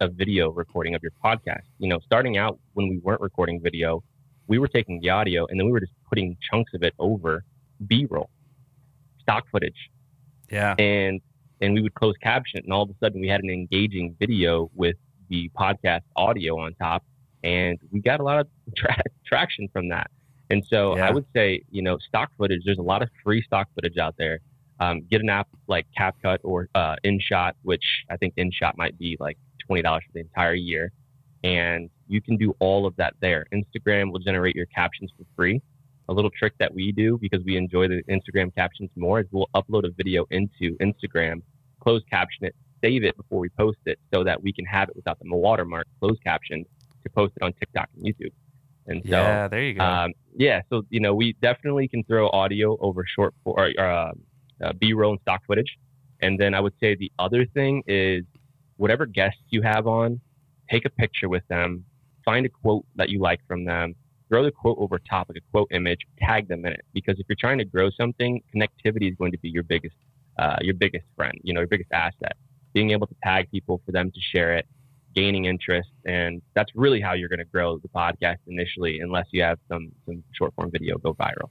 [0.00, 1.62] a video recording of your podcast.
[1.78, 4.02] You know, starting out when we weren't recording video,
[4.48, 7.44] we were taking the audio and then we were just putting chunks of it over
[7.86, 8.28] B roll,
[9.20, 9.88] stock footage.
[10.50, 10.74] Yeah.
[10.80, 11.20] And
[11.60, 14.16] and we would close caption it, and all of a sudden we had an engaging
[14.18, 14.96] video with
[15.28, 17.04] the podcast audio on top,
[17.44, 20.10] and we got a lot of tra- traction from that.
[20.50, 21.06] And so yeah.
[21.06, 22.62] I would say, you know, stock footage.
[22.64, 24.40] There's a lot of free stock footage out there
[24.80, 29.16] um, get an app like CapCut or uh, InShot, which I think InShot might be
[29.20, 29.38] like
[29.70, 30.92] $20 for the entire year.
[31.44, 33.46] And you can do all of that there.
[33.52, 35.60] Instagram will generate your captions for free.
[36.08, 39.50] A little trick that we do because we enjoy the Instagram captions more is we'll
[39.54, 41.42] upload a video into Instagram,
[41.80, 44.96] close caption it, save it before we post it so that we can have it
[44.96, 46.64] without the watermark closed captioned
[47.02, 48.32] to post it on TikTok and YouTube.
[48.86, 49.84] And so, yeah, there you go.
[49.84, 54.12] Um, yeah, so you know, we definitely can throw audio over short for, or uh,
[54.64, 55.78] uh, B-roll and stock footage.
[56.20, 58.24] And then I would say the other thing is
[58.76, 60.20] whatever guests you have on,
[60.70, 61.84] take a picture with them,
[62.24, 63.94] find a quote that you like from them,
[64.28, 66.82] throw the quote over top, like a quote image, tag them in it.
[66.92, 69.96] Because if you're trying to grow something, connectivity is going to be your biggest,
[70.38, 72.36] uh, your biggest friend, you know, your biggest asset.
[72.74, 74.66] Being able to tag people for them to share it,
[75.14, 79.42] gaining interest, and that's really how you're going to grow the podcast initially, unless you
[79.42, 81.48] have some some short form video go viral.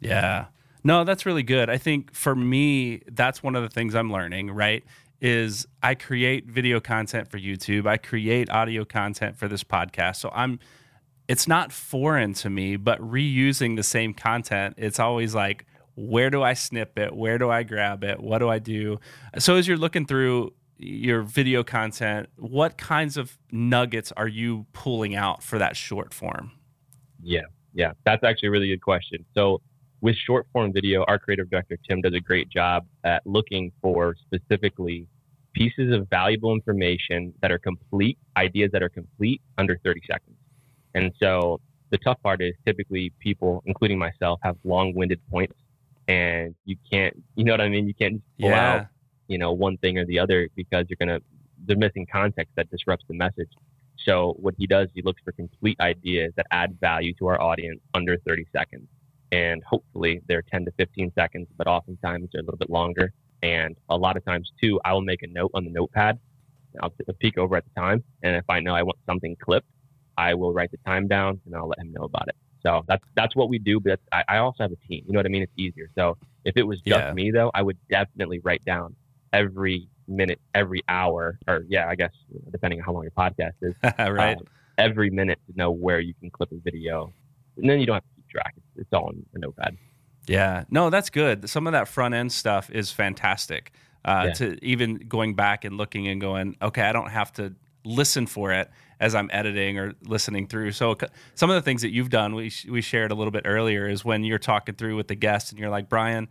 [0.00, 0.46] Yeah,
[0.84, 1.68] no, that's really good.
[1.68, 4.84] I think for me, that's one of the things I'm learning, right?
[5.20, 10.16] Is I create video content for YouTube, I create audio content for this podcast.
[10.16, 10.58] So I'm
[11.28, 15.64] it's not foreign to me, but reusing the same content, it's always like
[15.94, 17.14] where do I snip it?
[17.14, 18.20] Where do I grab it?
[18.20, 18.98] What do I do?
[19.38, 25.14] So as you're looking through your video content, what kinds of nuggets are you pulling
[25.14, 26.52] out for that short form?
[27.22, 27.42] Yeah.
[27.74, 29.24] Yeah, that's actually a really good question.
[29.34, 29.60] So
[30.00, 34.14] with short form video, our creative director Tim does a great job at looking for
[34.14, 35.06] specifically
[35.52, 40.36] pieces of valuable information that are complete, ideas that are complete under 30 seconds.
[40.94, 41.60] And so
[41.90, 45.54] the tough part is typically people, including myself, have long winded points
[46.08, 47.86] and you can't, you know what I mean?
[47.86, 48.72] You can't pull yeah.
[48.72, 48.86] out,
[49.28, 51.24] you know, one thing or the other because you're going to,
[51.66, 53.50] they're missing context that disrupts the message.
[54.04, 57.80] So what he does, he looks for complete ideas that add value to our audience
[57.92, 58.88] under 30 seconds.
[59.32, 63.12] And hopefully they're 10 to 15 seconds, but oftentimes they're a little bit longer.
[63.42, 66.18] And a lot of times too, I will make a note on the notepad.
[66.82, 68.04] I'll peek over at the time.
[68.22, 69.68] And if I know I want something clipped,
[70.16, 72.36] I will write the time down and I'll let him know about it.
[72.62, 73.80] So that's that's what we do.
[73.80, 75.04] But I, I, also have a team.
[75.06, 75.42] You know what I mean?
[75.42, 75.88] It's easier.
[75.94, 77.12] So if it was just yeah.
[77.12, 78.94] me though, I would definitely write down
[79.32, 82.12] every minute, every hour, or yeah, I guess
[82.50, 84.36] depending on how long your podcast is, right?
[84.36, 84.44] Um,
[84.76, 87.12] every minute to know where you can clip a video,
[87.56, 88.54] and then you don't have to track.
[88.56, 89.76] It's, it's all in a notepad.
[90.26, 91.48] Yeah, no, that's good.
[91.48, 93.72] Some of that front end stuff is fantastic.
[94.04, 94.32] Uh, yeah.
[94.32, 98.52] To even going back and looking and going, okay, I don't have to listen for
[98.52, 100.72] it as I'm editing or listening through.
[100.72, 100.96] So
[101.34, 104.04] some of the things that you've done, we we shared a little bit earlier, is
[104.04, 106.28] when you're talking through with the guest and you're like, Brian,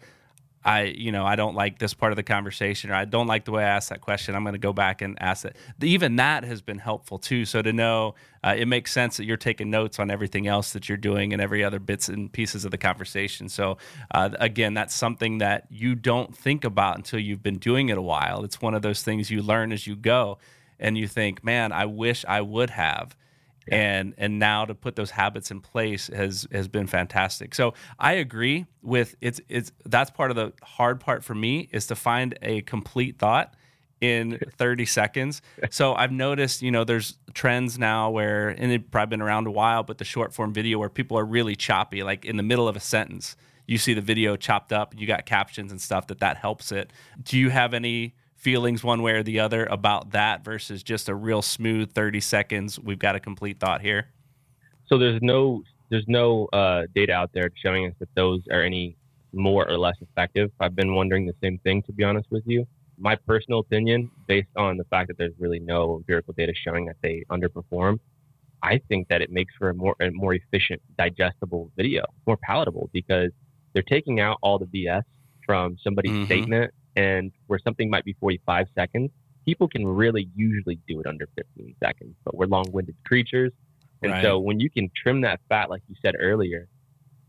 [0.63, 3.45] I you know I don't like this part of the conversation or I don't like
[3.45, 4.35] the way I asked that question.
[4.35, 5.55] I'm going to go back and ask it.
[5.81, 7.45] Even that has been helpful too.
[7.45, 10.87] So to know uh, it makes sense that you're taking notes on everything else that
[10.87, 13.49] you're doing and every other bits and pieces of the conversation.
[13.49, 13.77] So
[14.11, 18.01] uh, again, that's something that you don't think about until you've been doing it a
[18.01, 18.43] while.
[18.43, 20.37] It's one of those things you learn as you go,
[20.79, 23.15] and you think, man, I wish I would have
[23.71, 27.55] and and now to put those habits in place has has been fantastic.
[27.55, 31.87] So I agree with it's it's that's part of the hard part for me is
[31.87, 33.53] to find a complete thought
[34.01, 35.41] in 30 seconds.
[35.69, 39.51] So I've noticed, you know, there's trends now where, and it's probably been around a
[39.51, 42.67] while, but the short form video where people are really choppy, like in the middle
[42.67, 43.35] of a sentence,
[43.67, 46.91] you see the video chopped up, you got captions and stuff that that helps it.
[47.21, 51.15] Do you have any feelings one way or the other about that versus just a
[51.15, 52.79] real smooth 30 seconds.
[52.79, 54.07] We've got a complete thought here.
[54.87, 58.95] So there's no there's no uh, data out there showing us that those are any
[59.33, 60.51] more or less effective.
[60.59, 62.65] I've been wondering the same thing to be honest with you.
[62.97, 66.97] My personal opinion based on the fact that there's really no empirical data showing that
[67.01, 67.99] they underperform
[68.61, 72.89] i think that it makes for a more a more efficient digestible video more palatable
[72.93, 73.31] because
[73.73, 75.03] they're taking out all the bs
[75.45, 76.25] from somebody's mm-hmm.
[76.25, 79.11] statement and where something might be 45 seconds,
[79.45, 82.15] people can really usually do it under 15 seconds.
[82.23, 83.51] But we're long winded creatures.
[84.01, 84.23] And right.
[84.23, 86.67] so when you can trim that fat, like you said earlier,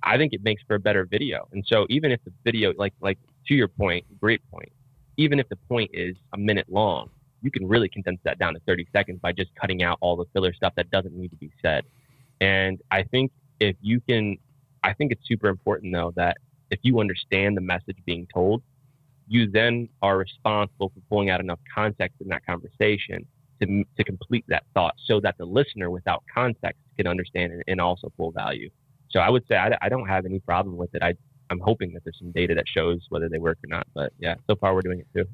[0.02, 1.48] I think it makes for a better video.
[1.52, 3.18] And so even if the video, like, like
[3.48, 4.72] to your point, great point,
[5.16, 7.10] even if the point is a minute long,
[7.42, 10.26] you can really condense that down to 30 seconds by just cutting out all the
[10.32, 11.84] filler stuff that doesn't need to be said.
[12.40, 14.38] And I think if you can,
[14.82, 16.38] I think it's super important though that
[16.70, 18.62] if you understand the message being told,
[19.30, 23.24] you then are responsible for pulling out enough context in that conversation
[23.62, 27.80] to, to complete that thought so that the listener without context can understand and, and
[27.80, 28.68] also pull value.
[29.10, 31.02] So I would say I, I don't have any problem with it.
[31.02, 31.14] I,
[31.48, 33.86] I'm hoping that there's some data that shows whether they work or not.
[33.94, 35.26] But yeah, so far we're doing it too.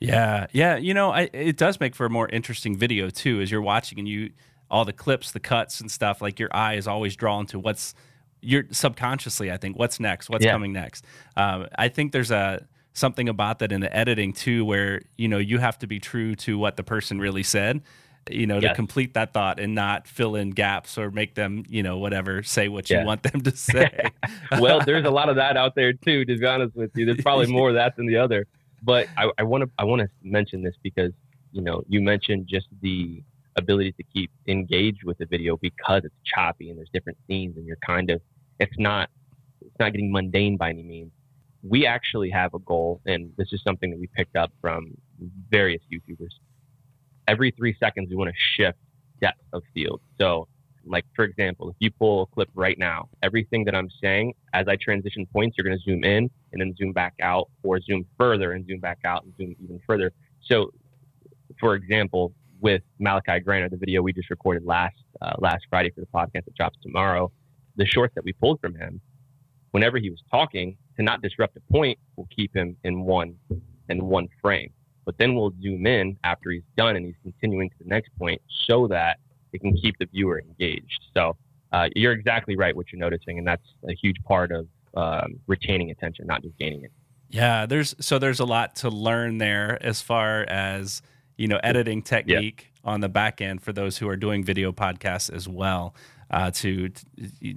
[0.00, 0.76] Yeah, yeah.
[0.76, 3.98] You know, I, it does make for a more interesting video too, as you're watching
[3.98, 4.30] and you
[4.70, 6.22] all the clips, the cuts and stuff.
[6.22, 7.94] Like your eye is always drawn to what's
[8.40, 9.52] you're subconsciously.
[9.52, 10.52] I think what's next, what's yeah.
[10.52, 11.04] coming next.
[11.36, 15.38] Um, I think there's a something about that in the editing too, where you know
[15.38, 17.82] you have to be true to what the person really said,
[18.30, 18.70] you know, yes.
[18.70, 22.42] to complete that thought and not fill in gaps or make them, you know, whatever
[22.42, 24.10] say what you want them to say.
[24.58, 26.24] well, there's a lot of that out there too.
[26.24, 28.46] To be honest with you, there's probably more of that than the other.
[28.82, 31.12] But I want to I want to mention this because
[31.52, 33.22] you know you mentioned just the
[33.56, 37.66] ability to keep engaged with the video because it's choppy and there's different scenes and
[37.66, 38.20] you're kind of
[38.60, 39.08] it's not
[39.62, 41.10] it's not getting mundane by any means
[41.68, 44.96] we actually have a goal, and this is something that we picked up from
[45.50, 46.32] various YouTubers.
[47.28, 48.78] Every three seconds, we want to shift
[49.20, 50.00] depth of field.
[50.20, 50.48] So,
[50.84, 54.68] like for example, if you pull a clip right now, everything that I'm saying as
[54.68, 58.06] I transition points, you're going to zoom in and then zoom back out, or zoom
[58.18, 60.12] further and zoom back out and zoom even further.
[60.42, 60.72] So,
[61.58, 66.00] for example, with Malachi Graner, the video we just recorded last uh, last Friday for
[66.00, 67.32] the podcast that drops tomorrow,
[67.76, 69.00] the shorts that we pulled from him,
[69.70, 73.36] whenever he was talking, to not disrupt a point, we'll keep him in one
[73.88, 74.70] in one frame.
[75.04, 78.42] But then we'll zoom in after he's done and he's continuing to the next point
[78.66, 79.18] so that
[79.52, 81.00] it can keep the viewer engaged.
[81.14, 81.36] So
[81.72, 85.90] uh, you're exactly right what you're noticing, and that's a huge part of um, retaining
[85.90, 86.90] attention, not just gaining it.
[87.28, 91.02] Yeah, there's so there's a lot to learn there as far as
[91.36, 92.90] you know editing technique yeah.
[92.92, 95.94] on the back end for those who are doing video podcasts as well.
[96.30, 97.04] Uh, to, to,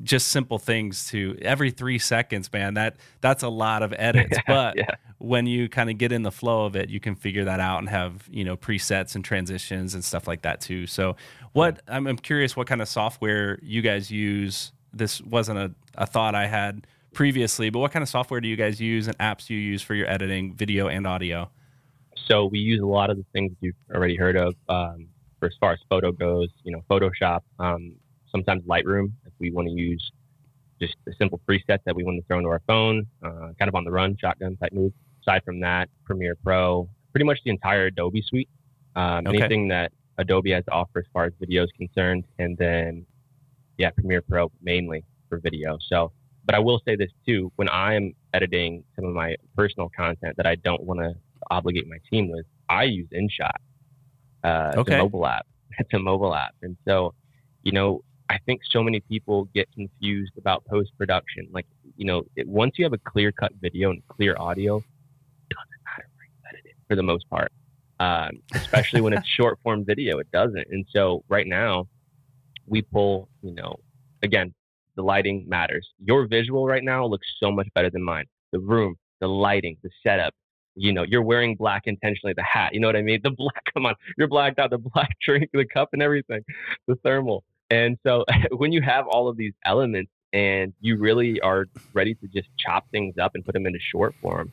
[0.03, 2.75] just simple things to every three seconds, man.
[2.75, 4.38] That that's a lot of edits.
[4.47, 4.91] But yeah.
[5.17, 7.79] when you kind of get in the flow of it, you can figure that out
[7.79, 10.88] and have you know presets and transitions and stuff like that too.
[10.88, 11.15] So,
[11.53, 14.71] what I'm, I'm curious, what kind of software you guys use?
[14.93, 18.55] This wasn't a, a thought I had previously, but what kind of software do you
[18.55, 21.49] guys use and apps you use for your editing, video and audio?
[22.27, 24.55] So we use a lot of the things you've already heard of.
[24.67, 25.08] Um,
[25.39, 27.95] for as far as photo goes, you know, Photoshop, um,
[28.32, 30.12] sometimes Lightroom if we want to use
[30.80, 33.76] just a simple preset that we want to throw into our phone, uh, kind of
[33.76, 34.94] on the run, shotgun type move.
[35.28, 38.50] Aside from that, Premiere Pro, pretty much the entire Adobe suite.
[38.96, 39.38] Um, okay.
[39.38, 43.06] Anything that Adobe has to offer as far as video is concerned, and then
[43.78, 45.78] yeah, Premiere Pro mainly for video.
[45.89, 46.12] So,
[46.46, 50.36] but I will say this too: when I am editing some of my personal content
[50.38, 51.13] that I don't want to
[51.52, 53.52] obligate my team with, I use InShot.
[54.44, 54.94] Uh, okay.
[54.94, 55.46] It's a mobile app.
[55.80, 57.13] It's a mobile app, and so
[57.63, 61.48] you know I think so many people get confused about post production.
[61.52, 61.65] Like,
[61.98, 65.84] you know, it, once you have a clear cut video and clear audio, it doesn't
[65.86, 67.52] matter where you edit it for the most part.
[68.00, 70.68] Um, especially when it's short form video, it doesn't.
[70.70, 71.88] And so right now,
[72.68, 73.76] we pull, you know,
[74.22, 74.54] again,
[74.96, 75.89] the lighting matters.
[76.04, 78.26] Your visual right now looks so much better than mine.
[78.52, 80.34] The room, the lighting, the setup.
[80.76, 82.74] You know, you're wearing black intentionally, the hat.
[82.74, 83.20] You know what I mean?
[83.24, 86.42] The black, come on, you're blacked out, the black drink, the cup, and everything,
[86.88, 87.44] the thermal.
[87.69, 92.27] And so when you have all of these elements and you really are ready to
[92.27, 94.51] just chop things up and put them into short form,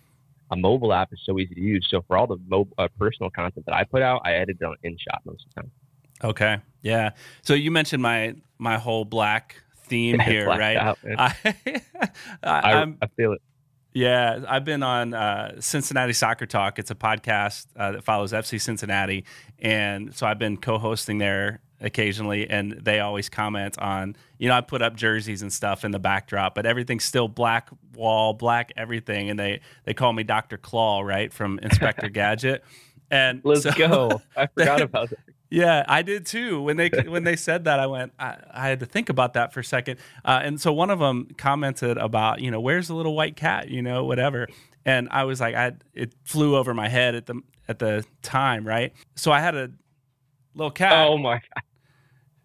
[0.50, 1.86] a mobile app is so easy to use.
[1.90, 4.64] So for all the mobile, uh, personal content that I put out, I edit it
[4.64, 5.70] on InShot most of the time.
[6.24, 6.58] Okay.
[6.82, 7.10] Yeah.
[7.42, 10.76] So you mentioned my my whole black theme here, right?
[10.76, 11.34] Out, I,
[12.42, 13.42] I, I, feel it.
[13.92, 16.78] Yeah, I've been on uh, Cincinnati Soccer Talk.
[16.78, 19.24] It's a podcast uh, that follows FC Cincinnati,
[19.58, 24.62] and so I've been co-hosting there occasionally and they always comment on you know i
[24.62, 29.28] put up jerseys and stuff in the backdrop but everything's still black wall black everything
[29.28, 32.64] and they they call me dr claw right from inspector gadget.
[33.08, 34.20] And let's so, go.
[34.36, 35.18] I forgot about that.
[35.48, 36.60] Yeah i did too.
[36.60, 39.52] When they when they said that i went i, I had to think about that
[39.52, 39.98] for a second.
[40.24, 43.68] Uh, and so one of them commented about you know where's the little white cat?
[43.68, 44.48] You know whatever.
[44.84, 48.66] And i was like i it flew over my head at the at the time
[48.66, 48.92] right?
[49.14, 49.70] So i had a
[50.56, 51.06] little cat.
[51.06, 51.62] Oh my god.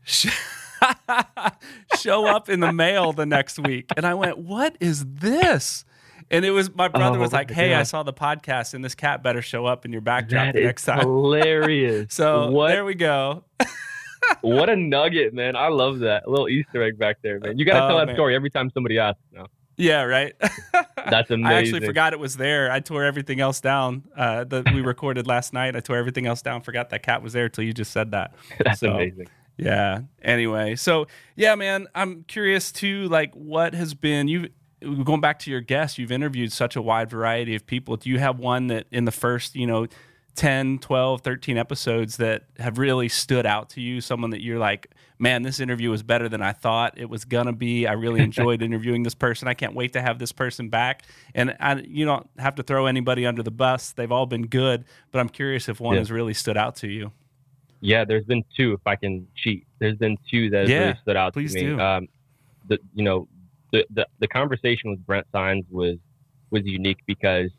[2.00, 3.86] Show up in the mail the next week.
[3.96, 5.86] And I went, What is this?
[6.32, 8.96] And it was my brother oh, was like, "Hey, I saw the podcast, and this
[8.96, 12.14] cat better show up in your backdrop that next time." Hilarious.
[12.14, 12.70] so what?
[12.70, 13.44] there we go.
[14.40, 15.58] what a nugget, man!
[15.58, 17.58] I love that a little Easter egg back there, man.
[17.58, 18.16] You got to oh, tell that man.
[18.16, 19.20] story every time somebody asks.
[19.34, 19.48] Now.
[19.78, 20.36] Yeah, right.
[20.96, 21.46] That's amazing.
[21.46, 22.72] I actually forgot it was there.
[22.72, 25.76] I tore everything else down uh, that we recorded last night.
[25.76, 26.62] I tore everything else down.
[26.62, 28.36] Forgot that cat was there till you just said that.
[28.64, 29.28] That's so, amazing.
[29.58, 30.02] Yeah.
[30.22, 33.08] Anyway, so yeah, man, I'm curious too.
[33.10, 34.50] Like, what has been you
[35.04, 35.98] going back to your guests?
[35.98, 37.98] You've interviewed such a wide variety of people.
[37.98, 39.88] Do you have one that in the first, you know,
[40.36, 44.02] 10, 12, 13 episodes that have really stood out to you?
[44.02, 44.90] Someone that you're like,
[45.20, 47.86] man, this interview was better than I thought it was going to be.
[47.86, 49.48] I really enjoyed interviewing this person.
[49.48, 51.04] I can't wait to have this person back.
[51.36, 53.92] And I, you don't have to throw anybody under the bus.
[53.92, 56.02] They've all been good, but I'm curious if one yeah.
[56.02, 57.12] has really stood out to you.
[57.82, 59.66] Yeah, there's been two, if I can cheat.
[59.80, 61.48] There's been two that yeah, really stood out to me.
[61.48, 61.80] Do.
[61.80, 62.08] Um,
[62.68, 63.28] the, you know,
[63.72, 65.98] the, the, the conversation with Brent Signs was,
[66.52, 67.50] was unique because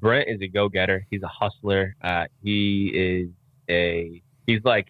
[0.00, 1.06] Brent is a go getter.
[1.10, 1.94] He's a hustler.
[2.02, 3.30] Uh, he is
[3.68, 4.88] a he's like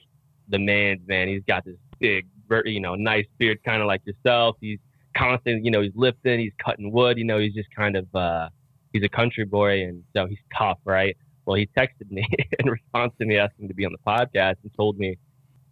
[0.49, 1.29] the man's man.
[1.29, 2.27] He's got this big,
[2.64, 4.57] you know, nice beard, kind of like yourself.
[4.61, 4.79] He's
[5.16, 7.19] constant, you know, he's lifting, he's cutting wood.
[7.19, 8.49] You know, he's just kind of uh,
[8.92, 11.16] he's a country boy, and so he's tough, right?
[11.45, 12.27] Well, he texted me
[12.59, 15.16] in response to me asking to be on the podcast and told me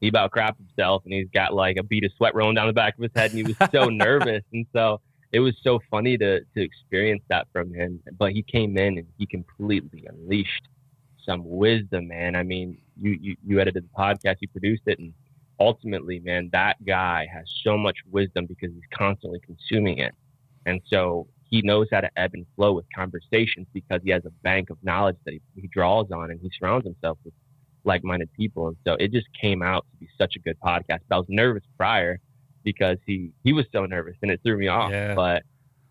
[0.00, 2.72] he about crapped himself and he's got like a bead of sweat rolling down the
[2.72, 5.00] back of his head and he was so nervous and so
[5.34, 8.00] it was so funny to to experience that from him.
[8.16, 10.68] But he came in and he completely unleashed
[11.26, 12.36] some wisdom, man.
[12.36, 15.12] I mean, you you, you edited the podcast, you produced it, and
[15.58, 20.14] ultimately, man, that guy has so much wisdom because he's constantly consuming it,
[20.66, 24.30] and so he knows how to ebb and flow with conversations because he has a
[24.42, 27.34] bank of knowledge that he, he draws on, and he surrounds himself with
[27.82, 31.00] like-minded people, and so it just came out to be such a good podcast.
[31.08, 32.20] But I was nervous prior
[32.64, 34.90] because he he was so nervous and it threw me off.
[34.90, 35.14] Yeah.
[35.14, 35.42] But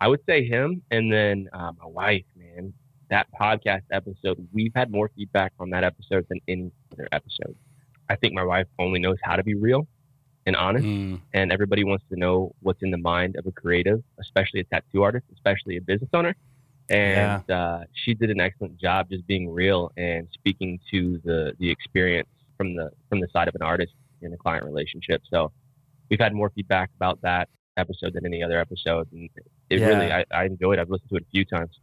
[0.01, 2.73] I would say him and then uh, my wife, man.
[3.09, 7.55] That podcast episode, we've had more feedback on that episode than any other episode.
[8.09, 9.87] I think my wife only knows how to be real
[10.45, 11.21] and honest, mm.
[11.33, 15.03] and everybody wants to know what's in the mind of a creative, especially a tattoo
[15.03, 16.35] artist, especially a business owner.
[16.89, 17.55] And yeah.
[17.55, 22.29] uh, she did an excellent job just being real and speaking to the the experience
[22.57, 25.21] from the from the side of an artist in a client relationship.
[25.29, 25.51] So
[26.09, 29.29] we've had more feedback about that episode than any other episode, and
[29.69, 29.87] it yeah.
[29.87, 30.79] really I, I enjoyed.
[30.79, 30.81] it.
[30.81, 31.79] I've listened to it a few times.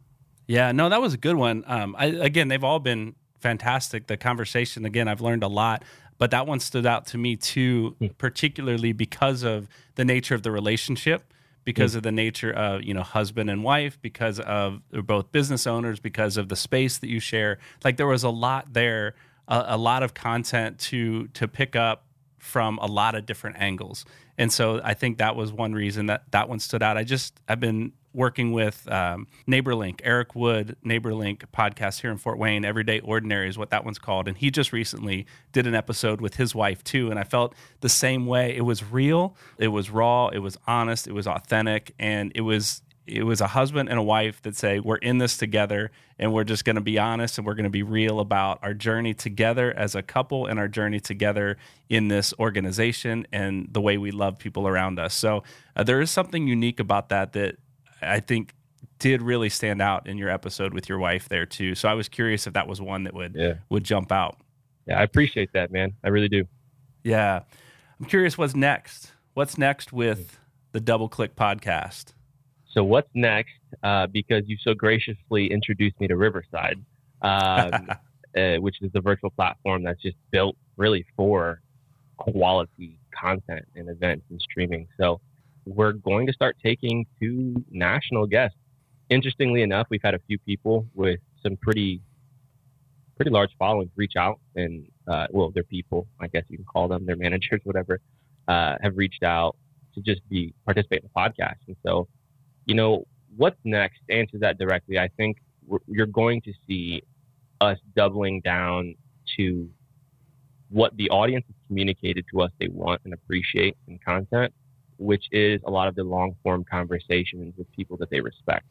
[0.47, 1.63] Yeah, no, that was a good one.
[1.67, 4.07] Um, I, again, they've all been fantastic.
[4.07, 5.83] The conversation, again, I've learned a lot,
[6.17, 8.07] but that one stood out to me too, hmm.
[8.17, 11.97] particularly because of the nature of the relationship, because mm.
[11.97, 15.99] of the nature of you know husband and wife, because of they're both business owners,
[15.99, 17.59] because of the space that you share.
[17.83, 19.15] Like there was a lot there,
[19.47, 22.05] a, a lot of content to to pick up
[22.41, 24.03] from a lot of different angles.
[24.37, 26.97] And so I think that was one reason that that one stood out.
[26.97, 32.37] I just I've been working with um, NeighborLink, Eric Wood, NeighborLink podcast here in Fort
[32.37, 32.65] Wayne.
[32.65, 36.35] Everyday Ordinary is what that one's called, and he just recently did an episode with
[36.35, 37.11] his wife too.
[37.11, 38.55] And I felt the same way.
[38.55, 42.81] It was real, it was raw, it was honest, it was authentic, and it was
[43.07, 46.43] it was a husband and a wife that say we're in this together and we're
[46.43, 49.73] just going to be honest and we're going to be real about our journey together
[49.75, 51.57] as a couple and our journey together
[51.89, 55.13] in this organization and the way we love people around us.
[55.13, 55.43] So
[55.75, 57.57] uh, there is something unique about that that
[58.03, 58.53] i think
[58.97, 61.75] did really stand out in your episode with your wife there too.
[61.75, 63.53] So i was curious if that was one that would yeah.
[63.69, 64.37] would jump out.
[64.87, 65.93] Yeah i appreciate that man.
[66.03, 66.45] I really do.
[67.03, 67.41] Yeah.
[67.99, 69.11] I'm curious what's next?
[69.33, 70.39] What's next with
[70.71, 72.13] the double click podcast
[72.73, 73.51] so what's next?
[73.83, 76.83] Uh, because you so graciously introduced me to Riverside,
[77.21, 77.89] um,
[78.37, 81.61] uh, which is the virtual platform that's just built really for
[82.17, 84.87] quality content and events and streaming.
[84.99, 85.19] So
[85.65, 88.57] we're going to start taking two national guests.
[89.09, 92.01] Interestingly enough, we've had a few people with some pretty
[93.17, 96.87] pretty large followings reach out and uh, well, they're people, I guess you can call
[96.87, 97.99] them, their managers, whatever,
[98.47, 99.57] uh, have reached out
[99.93, 101.57] to just be participate in the podcast.
[101.67, 102.07] And so
[102.71, 103.05] you know,
[103.35, 103.99] what's next?
[104.07, 104.97] Answer that directly.
[104.97, 105.39] I think
[105.87, 107.03] you're going to see
[107.59, 108.95] us doubling down
[109.35, 109.69] to
[110.69, 114.53] what the audience has communicated to us they want and appreciate in content,
[114.95, 118.65] which is a lot of the long form conversations with people that they respect.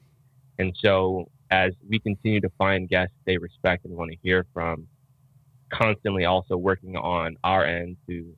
[0.59, 4.87] And so, as we continue to find guests they respect and want to hear from,
[5.71, 8.35] constantly also working on our end to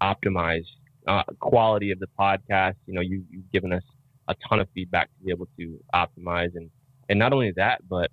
[0.00, 0.64] optimize
[1.06, 2.76] uh, quality of the podcast.
[2.86, 3.82] You know, you, you've given us
[4.28, 6.70] a ton of feedback to be able to optimize and
[7.08, 8.10] and not only that, but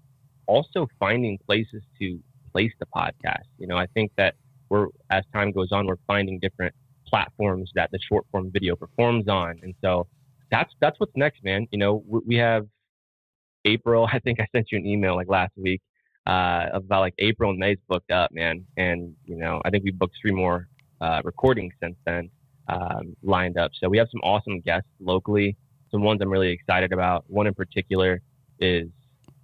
[0.47, 2.19] also finding places to
[2.51, 3.45] place the podcast.
[3.57, 4.35] You know, I think that
[4.69, 6.73] we're as time goes on, we're finding different
[7.07, 10.07] platforms that the short form video performs on, and so
[10.49, 11.67] that's that's what's next, man.
[11.71, 12.67] You know, we have
[13.65, 14.07] April.
[14.13, 15.81] I think I sent you an email like last week
[16.27, 18.65] uh, about like April and May's booked up, man.
[18.77, 20.67] And you know, I think we booked three more
[20.99, 22.29] uh, recordings since then
[22.67, 23.71] um, lined up.
[23.79, 25.57] So we have some awesome guests locally
[25.91, 27.25] some ones I'm really excited about.
[27.27, 28.21] One in particular
[28.59, 28.87] is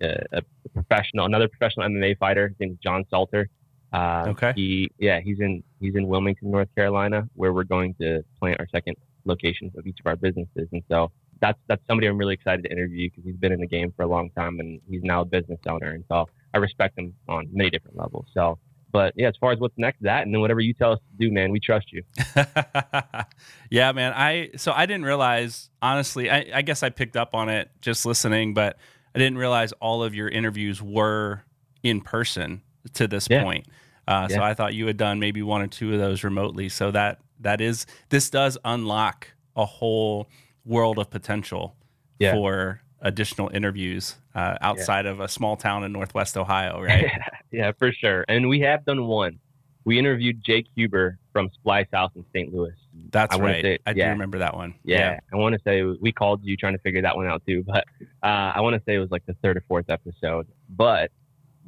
[0.02, 0.42] a, a
[0.74, 2.50] professional, another professional MMA fighter.
[2.50, 3.50] His name is John Salter.
[3.94, 4.54] Uh, okay.
[4.56, 8.68] He, yeah, he's in he's in Wilmington, North Carolina, where we're going to plant our
[8.72, 10.68] second locations of each of our businesses.
[10.72, 13.68] And so that's that's somebody I'm really excited to interview because he's been in the
[13.68, 15.92] game for a long time and he's now a business owner.
[15.92, 18.26] And so I respect him on many different levels.
[18.34, 18.60] So
[18.98, 21.28] but yeah, as far as what's next, that and then whatever you tell us to
[21.28, 22.02] do, man, we trust you.
[23.70, 24.12] yeah, man.
[24.16, 26.32] I so I didn't realize honestly.
[26.32, 28.76] I, I guess I picked up on it just listening, but
[29.14, 31.44] I didn't realize all of your interviews were
[31.84, 32.64] in person
[32.96, 33.44] to this yeah.
[33.44, 33.68] point.
[34.08, 34.36] Uh, yeah.
[34.38, 36.68] So I thought you had done maybe one or two of those remotely.
[36.68, 40.28] So that that is this does unlock a whole
[40.66, 41.76] world of potential
[42.18, 42.34] yeah.
[42.34, 45.12] for additional interviews uh, outside yeah.
[45.12, 47.12] of a small town in Northwest Ohio, right?
[47.52, 48.26] yeah, for sure.
[48.28, 49.40] And we have done one.
[49.86, 52.54] We interviewed Jake Huber from Splice House in St.
[52.54, 52.74] Louis.
[53.12, 53.64] That's I right.
[53.64, 54.08] Say, I yeah.
[54.08, 54.76] do remember that one.
[54.84, 55.20] Yeah, yeah.
[55.32, 57.86] I want to say we called you trying to figure that one out too, but
[58.22, 60.48] uh, I want to say it was like the third or fourth episode.
[60.70, 61.12] But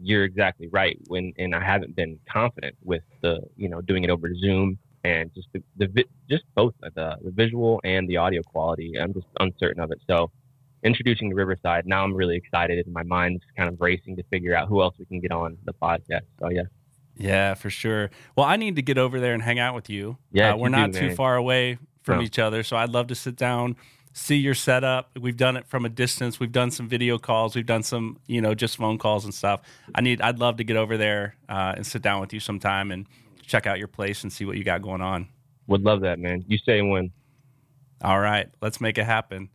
[0.01, 0.97] you're exactly right.
[1.07, 5.33] When and I haven't been confident with the you know doing it over Zoom and
[5.33, 8.95] just the, the just both the the visual and the audio quality.
[8.99, 10.01] I'm just uncertain of it.
[10.07, 10.31] So
[10.83, 11.85] introducing the Riverside.
[11.85, 14.95] Now I'm really excited and my mind's kind of racing to figure out who else
[14.97, 16.21] we can get on the podcast.
[16.39, 16.63] So yeah.
[17.15, 18.11] Yeah, for sure.
[18.37, 20.17] Well, I need to get over there and hang out with you.
[20.31, 22.23] Yeah, uh, we're not do, too far away from no.
[22.23, 23.75] each other, so I'd love to sit down,
[24.13, 25.11] see your setup.
[25.19, 26.39] We've done it from a distance.
[26.39, 27.55] We've done some video calls.
[27.55, 29.61] We've done some, you know, just phone calls and stuff.
[29.93, 30.21] I need.
[30.21, 33.05] I'd love to get over there uh, and sit down with you sometime and
[33.45, 35.27] check out your place and see what you got going on.
[35.67, 36.45] Would love that, man.
[36.47, 37.11] You say when.
[38.01, 39.49] All right, let's make it happen.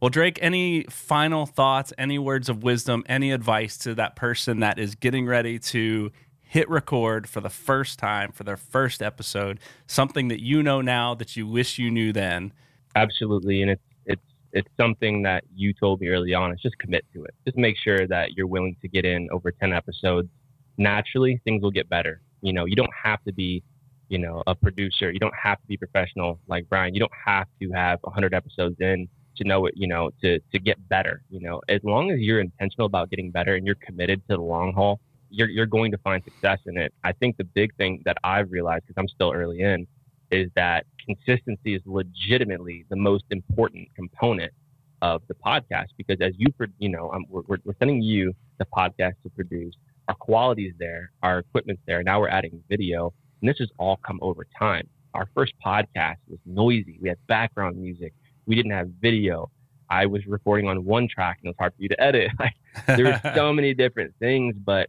[0.00, 4.78] Well, Drake, any final thoughts, any words of wisdom, any advice to that person that
[4.78, 10.28] is getting ready to hit record for the first time for their first episode, something
[10.28, 12.52] that you know now that you wish you knew then?
[12.94, 14.22] Absolutely, and it's it's
[14.52, 16.52] it's something that you told me early on.
[16.52, 17.34] It's just commit to it.
[17.44, 20.28] Just make sure that you're willing to get in over 10 episodes.
[20.76, 22.20] Naturally, things will get better.
[22.40, 23.64] You know, you don't have to be
[24.08, 25.10] you know, a producer.
[25.10, 26.94] You don't have to be professional like Brian.
[26.94, 29.06] You don't have to have 100 episodes in
[29.38, 31.22] to know it, you know, to, to get better.
[31.30, 34.42] You know, as long as you're intentional about getting better and you're committed to the
[34.42, 36.92] long haul, you're, you're going to find success in it.
[37.04, 39.86] I think the big thing that I've realized, because I'm still early in,
[40.30, 44.52] is that consistency is legitimately the most important component
[45.00, 49.14] of the podcast because as you you know I'm, we're, we're sending you the podcast
[49.22, 49.74] to produce.
[50.08, 51.12] Our quality is there.
[51.22, 52.02] Our equipment's there.
[52.02, 53.12] Now we're adding video.
[53.40, 54.88] And this has all come over time.
[55.14, 56.98] Our first podcast was noisy.
[57.00, 58.12] We had background music
[58.48, 59.50] we didn't have video
[59.90, 62.54] i was recording on one track and it was hard for you to edit like
[62.86, 64.88] there were so many different things but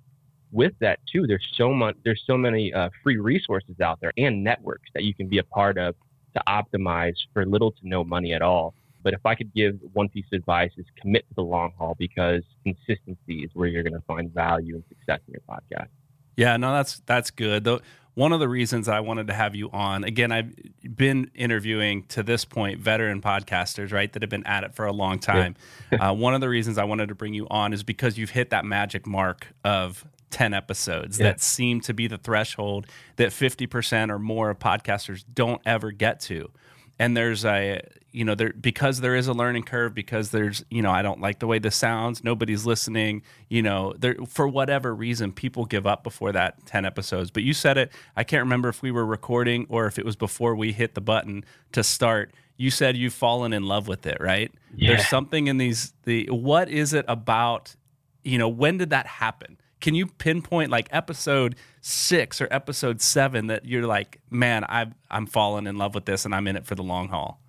[0.52, 4.44] with that too there's so much there's so many uh, free resources out there and
[4.44, 5.94] networks that you can be a part of
[6.36, 10.10] to optimize for little to no money at all but if I could give one
[10.10, 13.94] piece of advice is commit to the long haul because consistency is where you're going
[13.94, 15.88] to find value and success in your podcast.
[16.36, 17.64] Yeah, no, that's that's good.
[17.64, 17.82] Though
[18.16, 20.54] one of the reasons I wanted to have you on again, I've
[20.96, 24.94] been interviewing to this point veteran podcasters, right, that have been at it for a
[24.94, 25.56] long time.
[25.92, 26.10] Yeah.
[26.10, 28.50] uh, one of the reasons I wanted to bring you on is because you've hit
[28.50, 31.26] that magic mark of 10 episodes yeah.
[31.26, 32.86] that seem to be the threshold
[33.16, 36.52] that 50% or more of podcasters don't ever get to
[37.00, 37.82] and there's a
[38.12, 41.22] you know there because there is a learning curve because there's you know I don't
[41.22, 45.86] like the way this sounds nobody's listening you know there for whatever reason people give
[45.86, 49.06] up before that 10 episodes but you said it I can't remember if we were
[49.06, 53.14] recording or if it was before we hit the button to start you said you've
[53.14, 54.90] fallen in love with it right yeah.
[54.90, 57.76] there's something in these the what is it about
[58.24, 63.48] you know when did that happen can you pinpoint like episode six or episode seven
[63.48, 66.66] that you're like, man, I've, I'm falling in love with this and I'm in it
[66.66, 67.40] for the long haul?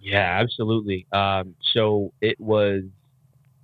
[0.00, 1.06] Yeah, absolutely.
[1.12, 2.84] Um, so it was,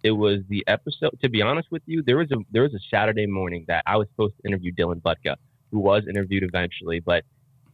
[0.03, 1.19] it was the episode.
[1.23, 3.97] To be honest with you, there was a there was a Saturday morning that I
[3.97, 5.37] was supposed to interview Dylan Butka,
[5.71, 7.25] who was interviewed eventually, but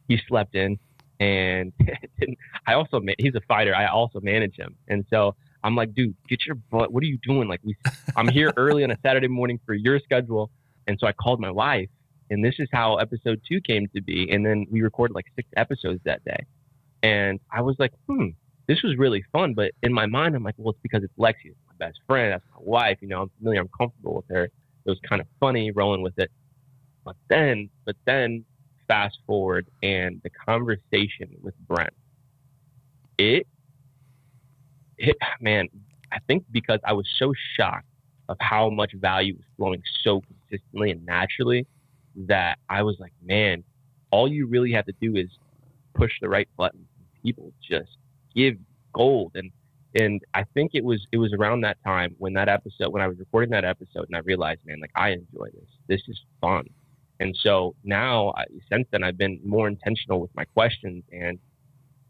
[0.08, 0.78] he slept in,
[1.18, 1.72] and
[2.66, 3.74] I also he's a fighter.
[3.74, 6.92] I also manage him, and so I'm like, dude, get your butt.
[6.92, 7.48] What are you doing?
[7.48, 7.76] Like, we,
[8.16, 10.50] I'm here early on a Saturday morning for your schedule.
[10.86, 11.88] And so I called my wife,
[12.30, 14.30] and this is how episode two came to be.
[14.30, 16.46] And then we recorded like six episodes that day.
[17.02, 18.28] And I was like, hmm,
[18.70, 19.52] this was really fun.
[19.54, 22.32] But in my mind, I'm like, well, it's because it's Lexi, it's my best friend,
[22.32, 22.98] that's my wife.
[23.00, 24.44] You know, I'm familiar, I'm comfortable with her.
[24.44, 24.52] It
[24.86, 26.30] was kind of funny rolling with it.
[27.04, 28.44] But then, but then,
[28.86, 31.92] fast forward, and the conversation with Brent,
[33.18, 33.48] it
[34.98, 35.66] it, man,
[36.12, 37.86] I think because I was so shocked
[38.28, 41.66] of how much value was flowing so consistently and naturally
[42.14, 43.64] that I was like, man,
[44.12, 45.28] all you really have to do is
[45.94, 46.86] push the right button.
[47.24, 47.96] People just
[48.34, 48.56] give
[48.92, 49.32] gold.
[49.34, 49.50] And
[49.94, 53.08] and I think it was it was around that time when that episode when I
[53.08, 55.68] was recording that episode and I realized, man, like I enjoy this.
[55.88, 56.66] This is fun.
[57.18, 58.32] And so now,
[58.72, 61.38] since then, I've been more intentional with my questions and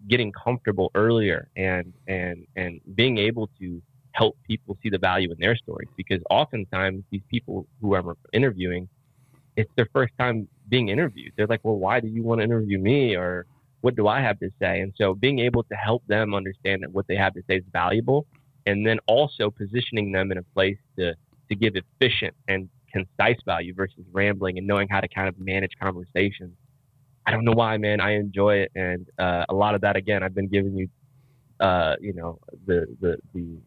[0.09, 5.37] getting comfortable earlier and and and being able to help people see the value in
[5.39, 8.89] their stories because oftentimes these people who I'm interviewing
[9.57, 12.79] it's their first time being interviewed they're like well why do you want to interview
[12.79, 13.47] me or
[13.81, 16.93] what do I have to say and so being able to help them understand that
[16.93, 18.27] what they have to say is valuable
[18.67, 21.15] and then also positioning them in a place to
[21.49, 25.73] to give efficient and concise value versus rambling and knowing how to kind of manage
[25.81, 26.55] conversations
[27.27, 28.01] I don't know why, man.
[28.01, 30.89] I enjoy it, and uh, a lot of that again, I've been giving you,
[31.61, 33.59] uh, you know, the the the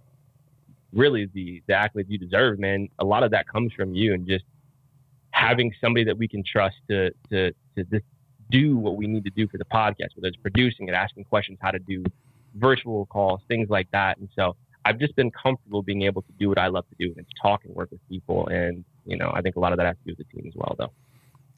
[0.92, 2.90] really the the accolades you deserve, man.
[3.00, 4.46] A lot of that comes from you, and just
[5.32, 8.06] having somebody that we can trust to to to just
[8.54, 11.58] do what we need to do for the podcast, whether it's producing it, asking questions,
[11.60, 12.04] how to do
[12.56, 14.18] virtual calls, things like that.
[14.20, 17.12] And so I've just been comfortable being able to do what I love to do,
[17.12, 18.48] and it's talk and work with people.
[18.48, 20.48] And you know, I think a lot of that has to do with the team
[20.48, 20.92] as well, though.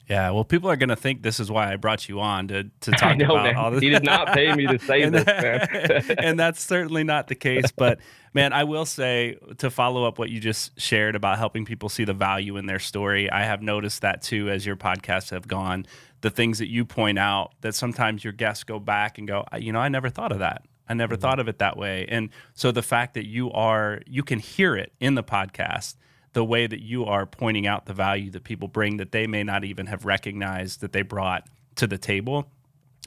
[0.08, 2.64] Yeah, well, people are going to think this is why I brought you on to,
[2.64, 3.56] to talk know, about man.
[3.56, 3.82] all this.
[3.82, 6.16] He did not pay me to say this, man.
[6.18, 7.72] and that's certainly not the case.
[7.72, 7.98] But
[8.32, 12.04] man, I will say to follow up what you just shared about helping people see
[12.04, 13.30] the value in their story.
[13.30, 15.86] I have noticed that too as your podcasts have gone.
[16.20, 19.72] The things that you point out that sometimes your guests go back and go, you
[19.72, 20.62] know, I never thought of that.
[20.88, 21.22] I never mm-hmm.
[21.22, 22.06] thought of it that way.
[22.08, 25.96] And so the fact that you are, you can hear it in the podcast
[26.36, 29.42] the way that you are pointing out the value that people bring that they may
[29.42, 32.46] not even have recognized that they brought to the table,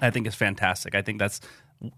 [0.02, 0.96] I think is fantastic.
[0.96, 1.40] I think that's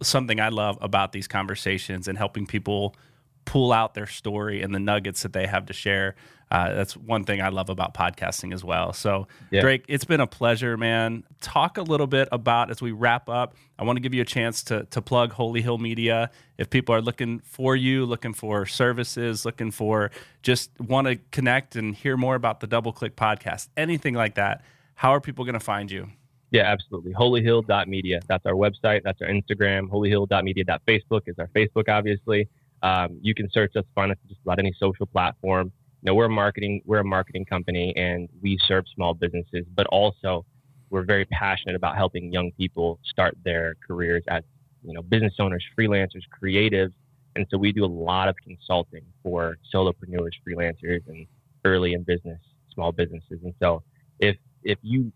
[0.04, 2.98] something I love about these conversations and helping people
[3.46, 6.16] pull out their story and the nuggets that they have to share.
[6.52, 8.92] Uh, that's one thing I love about podcasting as well.
[8.92, 9.62] So, yeah.
[9.62, 11.24] Drake, it's been a pleasure, man.
[11.40, 13.56] Talk a little bit about as we wrap up.
[13.80, 16.30] I want to give you a chance to to plug Holy Hill Media.
[16.58, 20.12] If people are looking for you, looking for services, looking for
[20.44, 24.62] just want to connect and hear more about the Double Click podcast, anything like that,
[24.96, 26.10] how are people going to find you?
[26.52, 27.14] Yeah, absolutely.
[27.14, 28.20] Holyhill.media.
[28.28, 29.04] That's our website.
[29.04, 29.90] That's our Instagram.
[29.90, 32.50] Holyhill.media.facebook is our Facebook, obviously.
[32.84, 35.72] Um, you can search us, find us just about any social platform.
[36.04, 40.46] Know, we're a marketing, we're a marketing company and we serve small businesses, but also
[40.90, 44.44] we're very passionate about helping young people start their careers as,
[44.84, 46.92] you know, business owners, freelancers, creatives.
[47.36, 51.28] And so we do a lot of consulting for solopreneurs, freelancers, and
[51.66, 52.40] early in business,
[52.74, 53.40] small businesses.
[53.44, 53.84] And so
[54.20, 55.12] if if you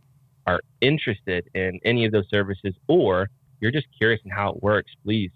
[0.47, 3.27] are interested in any of those services or
[3.59, 5.31] you're just curious in how it works, please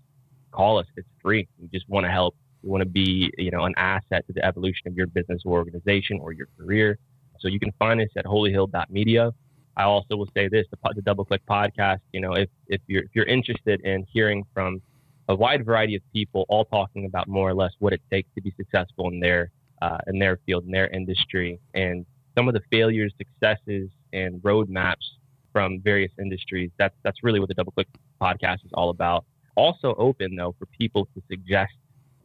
[0.52, 0.86] call us.
[0.96, 1.48] It's free.
[1.60, 2.36] We just want to help.
[2.64, 5.58] We want to be, you know, an asset to the evolution of your business or
[5.58, 6.98] organization or your career.
[7.40, 9.32] So you can find us at holyhill.media.
[9.78, 12.00] I also will say this: the, the Double Click podcast.
[12.12, 14.82] You know, if if you're if you're interested in hearing from
[15.30, 18.42] a wide variety of people, all talking about more or less what it takes to
[18.42, 19.52] be successful in their
[19.82, 22.06] uh, in their field, in their industry, and
[22.36, 24.96] some of the failures, successes, and roadmaps
[25.54, 26.72] from various industries.
[26.78, 27.88] That's that's really what the Double Click
[28.22, 29.26] podcast is all about.
[29.56, 31.74] Also open though for people to suggest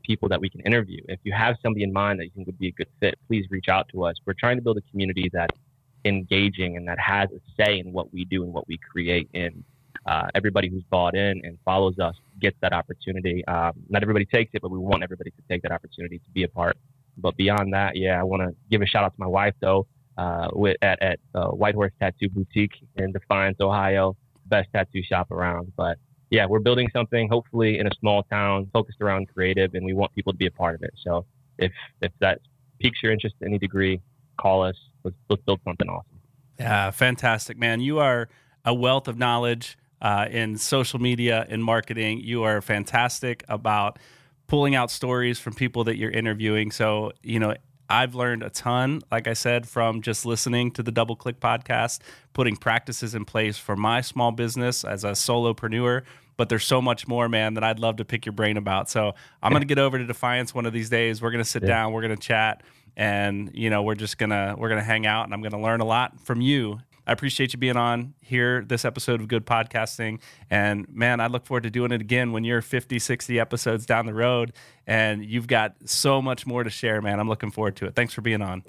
[0.04, 1.00] people that we can interview.
[1.08, 3.46] If you have somebody in mind that you think would be a good fit, please
[3.50, 4.16] reach out to us.
[4.24, 5.56] We're trying to build a community that's
[6.04, 9.28] engaging and that has a say in what we do and what we create.
[9.34, 9.64] And
[10.06, 13.44] uh, everybody who's bought in and follows us gets that opportunity.
[13.46, 16.42] Um, not everybody takes it, but we want everybody to take that opportunity to be
[16.42, 16.76] a part.
[17.16, 19.86] But beyond that, yeah, I want to give a shout out to my wife though
[20.18, 24.16] uh, with, at, at uh, White Horse Tattoo Boutique in Defiance, Ohio.
[24.46, 25.72] Best tattoo shop around.
[25.76, 25.96] But
[26.30, 30.14] yeah, we're building something hopefully in a small town focused around creative, and we want
[30.14, 30.94] people to be a part of it.
[31.02, 31.26] So
[31.58, 32.40] if if that
[32.80, 34.00] piques your interest to any degree,
[34.38, 34.76] call us.
[35.04, 36.20] Let's, let's build something awesome.
[36.58, 37.80] Yeah, fantastic, man.
[37.80, 38.28] You are
[38.64, 42.20] a wealth of knowledge uh, in social media and marketing.
[42.20, 43.98] You are fantastic about
[44.46, 46.70] pulling out stories from people that you're interviewing.
[46.70, 47.54] So, you know,
[47.88, 52.00] I've learned a ton, like I said, from just listening to the Double Click podcast,
[52.32, 56.02] putting practices in place for my small business as a solopreneur.
[56.36, 58.90] But there's so much more, man, that I'd love to pick your brain about.
[58.90, 61.22] So I'm going to get over to Defiance one of these days.
[61.22, 61.68] We're going to sit yeah.
[61.68, 62.62] down, we're going to chat,
[62.96, 65.80] and you know, we're just gonna we're gonna hang out, and I'm going to learn
[65.80, 70.20] a lot from you I appreciate you being on here this episode of Good Podcasting.
[70.50, 74.06] And man, I look forward to doing it again when you're 50, 60 episodes down
[74.06, 74.52] the road
[74.86, 77.20] and you've got so much more to share, man.
[77.20, 77.94] I'm looking forward to it.
[77.94, 78.62] Thanks for being on.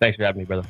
[0.00, 0.66] Thanks for having me, brother.